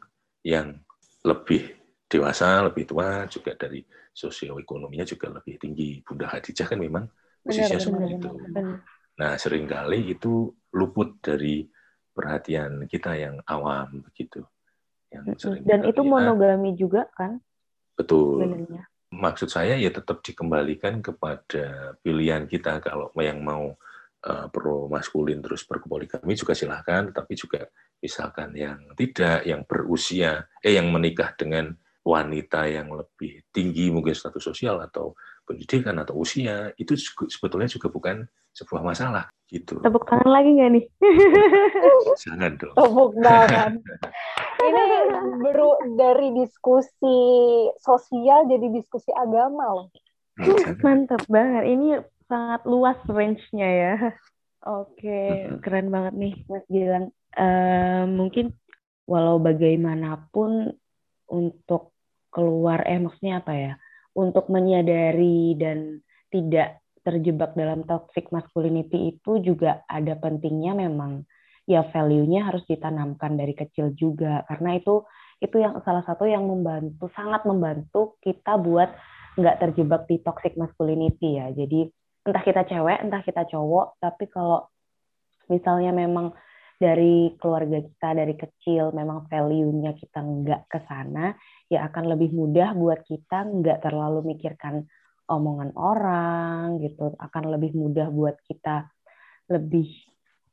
yang 0.48 0.80
lebih 1.28 1.76
dewasa, 2.08 2.64
lebih 2.64 2.88
tua, 2.88 3.28
juga 3.28 3.52
dari 3.60 3.84
sosioekonominya 4.16 5.04
juga 5.04 5.28
lebih 5.28 5.60
tinggi. 5.60 6.00
Bunda 6.00 6.32
Khadijah 6.32 6.72
kan 6.72 6.80
memang 6.80 7.04
posisinya 7.44 7.76
Benar, 7.76 7.84
seperti 7.84 8.08
benar, 8.08 8.16
itu. 8.16 8.30
benar. 8.56 8.78
Nah, 9.18 9.32
sering 9.36 9.66
kali 9.68 10.00
itu 10.16 10.56
luput 10.72 11.20
dari 11.20 11.68
perhatian 12.16 12.88
kita 12.88 13.14
yang 13.20 13.36
awam 13.44 14.00
begitu. 14.08 14.42
Yang 15.12 15.44
sering 15.44 15.64
Dan 15.68 15.84
itu 15.84 16.02
monogami 16.02 16.74
juga 16.80 17.12
kan 17.12 17.44
betul. 18.00 18.40
sebenarnya. 18.40 18.84
Maksud 19.08 19.48
saya 19.48 19.80
ya 19.80 19.88
tetap 19.88 20.20
dikembalikan 20.20 21.00
kepada 21.00 21.96
pilihan 22.04 22.44
kita 22.44 22.84
kalau 22.84 23.08
yang 23.16 23.40
mau 23.40 23.72
uh, 24.28 24.46
pro 24.52 24.92
maskulin 24.92 25.40
terus 25.40 25.64
berpoligami 25.64 26.36
juga 26.36 26.52
silahkan, 26.52 27.08
tapi 27.16 27.34
juga 27.40 27.72
misalkan 27.98 28.54
yang 28.54 28.80
tidak, 28.94 29.44
yang 29.44 29.66
berusia, 29.66 30.46
eh 30.62 30.78
yang 30.78 30.90
menikah 30.94 31.34
dengan 31.34 31.74
wanita 32.08 32.72
yang 32.72 32.88
lebih 32.96 33.44
tinggi 33.52 33.92
mungkin 33.92 34.16
status 34.16 34.40
sosial 34.40 34.80
atau 34.80 35.12
pendidikan 35.44 35.96
atau 36.00 36.16
usia 36.24 36.72
itu 36.80 36.96
sebetulnya 37.28 37.68
juga 37.68 37.92
bukan 37.92 38.24
sebuah 38.56 38.80
masalah 38.80 39.28
gitu. 39.52 39.80
Tepuk 39.84 40.08
tangan 40.08 40.28
lagi 40.32 40.50
nggak 40.56 40.72
nih? 40.72 40.86
Jangan 42.24 42.52
dong. 42.56 42.76
Tepuk 42.76 43.12
tangan. 43.20 43.72
Ini 44.68 44.84
baru 45.44 45.70
dari 45.96 46.34
diskusi 46.34 47.20
sosial 47.78 48.50
jadi 48.50 48.68
diskusi 48.72 49.12
agama 49.14 49.68
loh. 49.72 49.88
Jangan. 50.40 50.76
Mantap 50.84 51.24
banget. 51.28 51.64
Ini 51.76 51.88
sangat 52.28 52.62
luas 52.68 52.98
range-nya 53.08 53.70
ya. 53.70 53.96
Oke, 54.68 55.48
Mhm. 55.48 55.60
keren 55.64 55.88
banget 55.88 56.14
nih 56.18 56.34
Mas 56.52 56.66
Gilang. 56.68 57.08
Eh, 57.38 58.04
mungkin 58.10 58.50
walau 59.06 59.38
bagaimanapun 59.38 60.74
untuk 61.30 61.94
keluar, 62.34 62.82
eh 62.90 62.98
maksudnya 62.98 63.46
apa 63.46 63.54
ya? 63.54 63.74
Untuk 64.18 64.50
menyadari 64.50 65.54
dan 65.54 66.02
tidak 66.34 66.82
terjebak 67.06 67.54
dalam 67.54 67.86
toxic 67.86 68.28
masculinity 68.34 69.16
itu 69.16 69.40
juga 69.40 69.86
ada 69.88 70.18
pentingnya 70.20 70.76
memang 70.76 71.24
ya 71.64 71.88
value-nya 71.88 72.52
harus 72.52 72.68
ditanamkan 72.68 73.40
dari 73.40 73.56
kecil 73.56 73.96
juga 73.96 74.44
karena 74.48 74.76
itu 74.76 75.08
itu 75.40 75.56
yang 75.56 75.80
salah 75.88 76.04
satu 76.04 76.28
yang 76.28 76.44
membantu 76.44 77.08
sangat 77.16 77.48
membantu 77.48 78.20
kita 78.20 78.60
buat 78.60 78.92
nggak 79.40 79.58
terjebak 79.62 80.04
di 80.10 80.20
toxic 80.20 80.58
masculinity 80.58 81.38
ya. 81.38 81.54
Jadi 81.54 81.88
entah 82.28 82.44
kita 82.44 82.66
cewek, 82.68 82.98
entah 83.06 83.22
kita 83.24 83.46
cowok, 83.48 84.02
tapi 84.04 84.26
kalau 84.28 84.68
misalnya 85.48 85.96
memang 85.96 86.36
dari 86.78 87.34
keluarga 87.42 87.82
kita 87.82 88.10
dari 88.14 88.38
kecil 88.38 88.94
memang 88.94 89.26
value-nya 89.26 89.98
kita 89.98 90.22
nggak 90.22 90.62
ke 90.70 90.80
sana, 90.86 91.34
ya 91.66 91.90
akan 91.90 92.14
lebih 92.14 92.30
mudah 92.38 92.78
buat 92.78 93.02
kita 93.02 93.50
nggak 93.50 93.82
terlalu 93.82 94.38
mikirkan 94.38 94.86
omongan 95.26 95.74
orang 95.74 96.78
gitu, 96.86 97.18
akan 97.18 97.44
lebih 97.58 97.74
mudah 97.74 98.14
buat 98.14 98.38
kita 98.46 98.88
lebih 99.50 99.90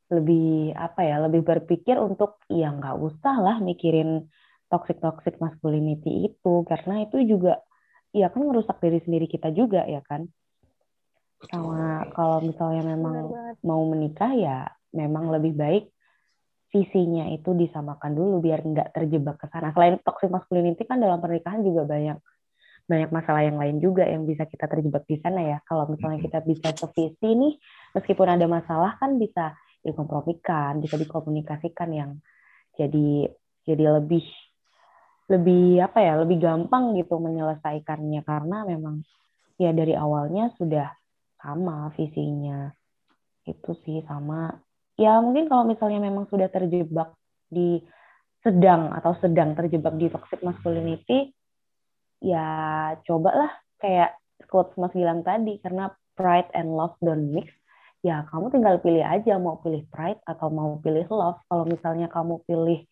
lebih 0.09 0.73
apa 0.77 1.01
ya 1.01 1.17
lebih 1.21 1.41
berpikir 1.41 1.97
untuk 1.97 2.41
ya 2.49 2.69
nggak 2.69 2.97
usah 2.97 3.35
lah 3.41 3.57
mikirin 3.57 4.29
toxic 4.69 5.01
toxic 5.01 5.37
masculinity 5.41 6.29
itu 6.29 6.53
karena 6.65 7.05
itu 7.05 7.21
juga 7.25 7.61
ya 8.13 8.29
kan 8.33 8.45
merusak 8.45 8.77
diri 8.81 9.01
sendiri 9.01 9.29
kita 9.29 9.53
juga 9.53 9.85
ya 9.85 10.01
kan? 10.05 10.25
Sama 11.45 12.09
kalau 12.17 12.41
misalnya 12.41 12.97
memang 12.97 13.29
mau 13.61 13.81
menikah 13.85 14.33
ya 14.33 14.69
memang 14.95 15.29
lebih 15.29 15.53
baik 15.53 15.94
visinya 16.73 17.29
itu 17.31 17.53
disamakan 17.53 18.11
dulu 18.13 18.43
biar 18.43 18.61
nggak 18.65 18.93
terjebak 18.95 19.39
ke 19.41 19.47
sana. 19.49 19.71
Selain 19.71 19.97
toxic 20.01 20.29
masculinity 20.29 20.83
kan 20.85 20.99
dalam 20.99 21.21
pernikahan 21.21 21.61
juga 21.61 21.85
banyak 21.87 22.17
banyak 22.85 23.09
masalah 23.09 23.41
yang 23.41 23.57
lain 23.57 23.81
juga 23.81 24.05
yang 24.05 24.29
bisa 24.29 24.45
kita 24.45 24.69
terjebak 24.69 25.05
di 25.09 25.17
sana 25.21 25.41
ya. 25.41 25.57
Kalau 25.65 25.89
misalnya 25.89 26.21
kita 26.21 26.39
bisa 26.45 26.69
sevisi 26.77 27.29
nih 27.33 27.53
meskipun 27.97 28.27
ada 28.29 28.45
masalah 28.45 28.97
kan 29.01 29.17
bisa 29.17 29.57
dikompromikan 29.85 30.81
bisa 30.81 30.97
dikomunikasikan 30.97 31.89
yang 31.93 32.11
jadi 32.73 33.29
jadi 33.65 34.01
lebih 34.01 34.25
lebih 35.25 35.81
apa 35.81 35.99
ya 36.01 36.13
lebih 36.21 36.37
gampang 36.37 36.93
gitu 36.97 37.17
menyelesaikannya. 37.17 38.21
Karena 38.21 38.65
memang 38.65 39.01
ya 39.57 39.73
dari 39.73 39.97
awalnya 39.97 40.53
sudah 40.57 40.93
sama 41.41 41.89
visinya. 41.97 42.69
Itu 43.45 43.77
sih 43.85 44.01
sama 44.09 44.49
ya 44.95 45.19
mungkin 45.19 45.51
kalau 45.51 45.67
misalnya 45.67 45.99
memang 45.99 46.27
sudah 46.31 46.47
terjebak 46.47 47.15
di 47.51 47.83
sedang 48.43 48.93
atau 48.93 49.17
sedang 49.19 49.57
terjebak 49.57 49.95
di 49.97 50.07
toxic 50.07 50.39
masculinity 50.45 51.33
ya 52.21 52.47
cobalah 53.03 53.51
kayak 53.81 54.15
quotes 54.47 54.75
Mas 54.77 54.93
Gilang 54.93 55.25
tadi 55.25 55.59
karena 55.59 55.91
pride 56.15 56.49
and 56.55 56.71
love 56.71 56.95
don't 57.03 57.33
mix 57.33 57.51
ya 58.05 58.23
kamu 58.29 58.53
tinggal 58.53 58.77
pilih 58.79 59.01
aja 59.01 59.35
mau 59.41 59.59
pilih 59.59 59.83
pride 59.89 60.21
atau 60.23 60.47
mau 60.53 60.77
pilih 60.79 61.09
love 61.09 61.41
kalau 61.49 61.65
misalnya 61.65 62.07
kamu 62.07 62.39
pilih 62.45 62.85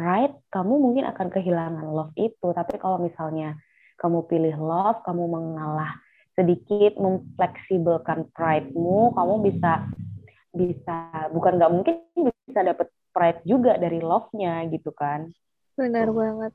pride, 0.00 0.34
kamu 0.48 0.80
mungkin 0.80 1.04
akan 1.12 1.28
kehilangan 1.28 1.84
love 1.92 2.16
itu. 2.16 2.48
Tapi 2.56 2.80
kalau 2.80 2.96
misalnya 2.96 3.60
kamu 4.00 4.24
pilih 4.24 4.56
love, 4.56 5.04
kamu 5.04 5.28
mengalah 5.28 5.92
sedikit, 6.32 6.96
memfleksibelkan 6.96 8.32
pride-mu, 8.32 9.12
kamu 9.12 9.34
bisa 9.44 9.92
bisa 10.50 11.30
bukan 11.30 11.56
nggak 11.58 11.72
mungkin 11.72 11.96
bisa 12.46 12.60
dapet 12.66 12.90
pride 13.10 13.42
juga 13.46 13.78
dari 13.78 13.98
love-nya 14.02 14.66
gitu 14.70 14.90
kan. 14.94 15.30
Benar 15.78 16.10
banget. 16.10 16.52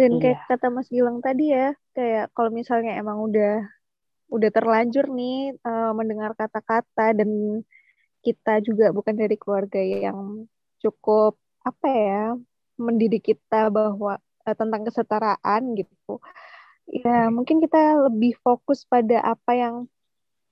Dan 0.00 0.16
iya. 0.16 0.20
kayak 0.20 0.40
kata 0.48 0.66
Mas 0.72 0.88
Gilang 0.88 1.20
tadi 1.20 1.52
ya, 1.52 1.76
kayak 1.92 2.32
kalau 2.32 2.48
misalnya 2.48 2.96
emang 2.96 3.20
udah 3.20 3.68
udah 4.30 4.50
terlanjur 4.54 5.10
nih 5.10 5.58
uh, 5.66 5.92
mendengar 5.92 6.32
kata-kata 6.38 7.18
dan 7.18 7.60
kita 8.22 8.62
juga 8.62 8.94
bukan 8.94 9.18
dari 9.18 9.34
keluarga 9.34 9.82
yang 9.82 10.46
cukup 10.78 11.34
apa 11.66 11.88
ya 11.90 12.24
mendidik 12.78 13.26
kita 13.34 13.68
bahwa 13.68 14.22
uh, 14.46 14.54
tentang 14.56 14.86
kesetaraan 14.86 15.74
gitu 15.74 16.22
ya 16.88 17.28
mungkin 17.28 17.58
kita 17.58 18.06
lebih 18.06 18.38
fokus 18.40 18.86
pada 18.86 19.18
apa 19.20 19.52
yang 19.58 19.74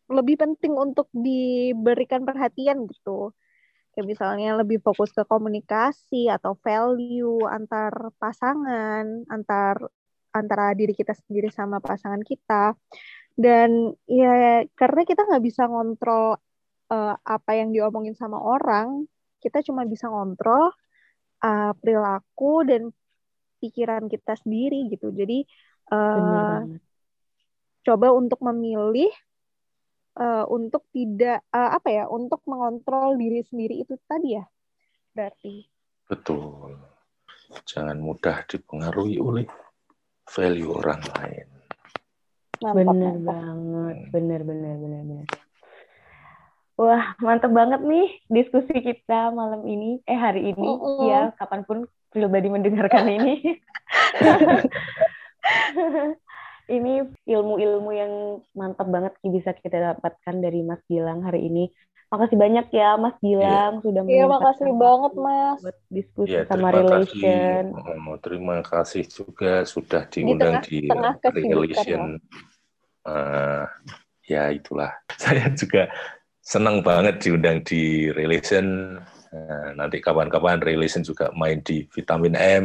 lebih 0.08 0.40
penting 0.40 0.72
untuk 0.72 1.08
diberikan 1.12 2.24
perhatian 2.24 2.88
gitu. 2.88 3.36
Kayak 3.92 4.06
misalnya 4.08 4.50
lebih 4.60 4.80
fokus 4.80 5.12
ke 5.12 5.24
komunikasi 5.28 6.32
atau 6.32 6.56
value 6.60 7.44
antar 7.48 8.12
pasangan 8.16 9.26
antar 9.28 9.76
antara 10.32 10.76
diri 10.76 10.92
kita 10.96 11.12
sendiri 11.12 11.52
sama 11.52 11.80
pasangan 11.80 12.22
kita. 12.24 12.72
Dan 13.38 13.94
ya 14.08 14.64
karena 14.74 15.02
kita 15.06 15.28
nggak 15.28 15.44
bisa 15.44 15.68
ngontrol 15.70 16.40
uh, 16.90 17.14
apa 17.22 17.50
yang 17.54 17.70
diomongin 17.70 18.16
sama 18.18 18.40
orang 18.40 19.06
kita 19.38 19.62
cuma 19.62 19.86
bisa 19.86 20.10
ngontrol 20.10 20.74
uh, 21.42 21.72
perilaku 21.78 22.66
dan 22.66 22.90
pikiran 23.62 24.06
kita 24.10 24.34
sendiri 24.38 24.90
gitu. 24.90 25.10
Jadi 25.14 25.46
uh, 25.90 26.66
coba 27.86 28.08
untuk 28.14 28.42
memilih 28.42 29.10
uh, 30.18 30.44
untuk 30.50 30.84
tidak 30.90 31.46
uh, 31.54 31.78
apa 31.78 31.88
ya, 31.88 32.04
untuk 32.10 32.42
mengontrol 32.44 33.14
diri 33.14 33.40
sendiri 33.46 33.86
itu 33.86 33.94
tadi 34.04 34.36
ya. 34.36 34.44
Berarti. 35.14 35.64
Betul. 36.10 36.76
Jangan 37.64 37.96
mudah 38.02 38.44
dipengaruhi 38.44 39.16
oleh 39.22 39.46
value 40.28 40.74
orang 40.74 41.00
lain. 41.16 41.48
bener 42.58 43.14
banget, 43.22 43.96
bener 44.10 44.40
bener 44.42 44.74
bener 44.82 45.02
bener. 45.06 45.26
Wah, 46.74 47.14
mantep 47.22 47.54
banget 47.54 47.86
nih 47.86 48.10
diskusi 48.26 48.82
kita 48.82 49.30
malam 49.30 49.62
ini, 49.66 50.02
eh 50.06 50.18
hari 50.18 50.54
ini, 50.54 50.66
uh 50.66 50.78
-uh. 50.78 51.00
ya 51.06 51.20
kapan 51.38 51.62
pun 51.62 51.86
pribadi 52.10 52.50
mendengarkan 52.50 53.06
ini. 53.08 53.34
ini 56.68 57.00
ilmu-ilmu 57.24 57.90
yang 57.96 58.12
mantap 58.52 58.86
banget 58.92 59.16
bisa 59.24 59.56
kita 59.56 59.96
dapatkan 59.96 60.36
dari 60.36 60.60
Mas 60.60 60.84
Gilang 60.84 61.24
hari 61.24 61.48
ini. 61.48 61.72
Makasih 62.08 62.40
banyak 62.40 62.66
ya 62.72 62.96
Mas 62.96 63.16
Gilang 63.20 63.80
yeah. 63.80 63.84
sudah 63.84 64.02
Iya, 64.04 64.24
makasih 64.28 64.72
banget 64.76 65.12
Mas. 65.16 65.58
Buat 65.60 65.78
diskusi 65.92 66.36
yeah, 66.36 66.44
sama 66.48 66.68
relation. 66.72 67.62
Kasih. 67.72 68.08
Oh, 68.08 68.16
terima 68.20 68.56
kasih 68.64 69.04
juga 69.08 69.52
sudah 69.68 70.08
diundang 70.08 70.60
di, 70.64 70.88
tengah, 70.88 71.16
di 71.20 71.24
tengah 71.24 71.52
relation. 71.52 72.00
Uh, 73.04 73.64
ya 74.24 74.52
itulah. 74.52 74.92
Saya 75.20 75.52
juga 75.52 75.92
senang 76.40 76.80
banget 76.80 77.20
diundang 77.20 77.60
di 77.64 78.08
relation. 78.12 78.96
Nah, 79.28 79.76
nanti 79.76 80.00
kapan-kapan 80.00 80.64
relation 80.64 81.04
juga 81.04 81.28
main 81.36 81.60
di 81.60 81.84
vitamin 81.92 82.32
M. 82.36 82.64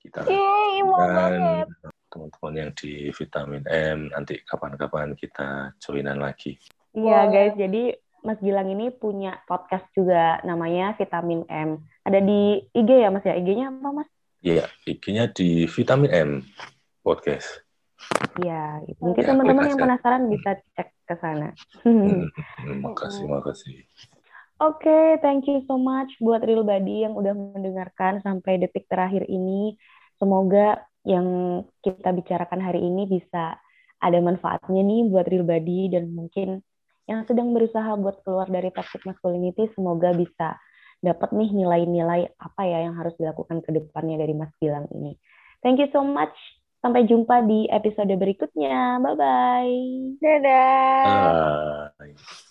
Kita 0.00 0.24
dan 0.24 1.68
teman-teman 2.10 2.54
yang 2.58 2.70
di 2.74 3.14
vitamin 3.14 3.62
M 3.70 4.10
nanti 4.10 4.42
kapan-kapan 4.42 5.14
kita 5.14 5.72
joinan 5.78 6.18
lagi. 6.18 6.58
Iya 6.90 7.30
guys, 7.30 7.54
jadi 7.54 7.94
Mas 8.20 8.36
Gilang 8.44 8.68
ini 8.68 8.92
punya 8.92 9.40
podcast 9.48 9.88
juga 9.96 10.42
namanya 10.44 10.92
Vitamin 10.98 11.46
M. 11.48 11.80
Ada 12.04 12.20
di 12.20 12.60
IG 12.76 12.90
ya 12.90 13.08
Mas 13.08 13.24
ya? 13.24 13.32
IG-nya 13.32 13.72
apa 13.72 14.02
Mas? 14.02 14.08
Iya, 14.44 14.68
IG-nya 14.84 15.32
di 15.32 15.64
Vitamin 15.64 16.10
M 16.12 16.30
Podcast. 17.00 17.64
Iya, 18.40 18.84
mungkin 19.00 19.22
ya, 19.24 19.28
teman-teman 19.32 19.70
yang 19.72 19.80
penasaran 19.80 20.24
bisa 20.28 20.56
cek 20.76 20.88
ke 21.04 21.14
sana. 21.20 21.52
Hmm, 21.84 22.28
makasih, 22.84 23.24
makasih. 23.34 23.84
Oke, 24.60 24.84
okay, 24.84 25.06
thank 25.24 25.48
you 25.48 25.64
so 25.64 25.80
much 25.80 26.12
buat 26.20 26.44
Real 26.44 26.64
Body 26.64 27.08
yang 27.08 27.16
udah 27.16 27.32
mendengarkan 27.32 28.20
sampai 28.20 28.60
detik 28.60 28.84
terakhir 28.92 29.24
ini. 29.28 29.80
Semoga 30.20 30.84
yang 31.08 31.26
kita 31.80 32.12
bicarakan 32.12 32.60
hari 32.60 32.84
ini 32.84 33.08
bisa 33.08 33.56
ada 34.00 34.18
manfaatnya 34.20 34.84
nih 34.84 35.08
buat 35.08 35.24
Real 35.28 35.48
Body 35.48 35.92
dan 35.96 36.12
mungkin 36.12 36.60
yang 37.08 37.24
sedang 37.24 37.56
berusaha 37.56 37.96
buat 37.96 38.20
keluar 38.22 38.46
dari 38.46 38.70
toxic 38.70 39.02
masculinity 39.08 39.66
semoga 39.72 40.12
bisa 40.14 40.60
dapat 41.00 41.32
nih 41.32 41.50
nilai-nilai 41.56 42.28
apa 42.36 42.62
ya 42.68 42.84
yang 42.84 42.94
harus 43.00 43.16
dilakukan 43.16 43.64
ke 43.64 43.72
depannya 43.72 44.20
dari 44.20 44.36
Mas 44.36 44.52
Gilang 44.60 44.86
ini. 44.92 45.16
Thank 45.64 45.80
you 45.80 45.88
so 45.92 46.04
much. 46.04 46.36
Sampai 46.80 47.04
jumpa 47.04 47.44
di 47.44 47.68
episode 47.68 48.12
berikutnya. 48.16 49.00
Bye-bye. 49.04 49.76
Dadah. 50.20 51.92
Bye. 51.96 52.48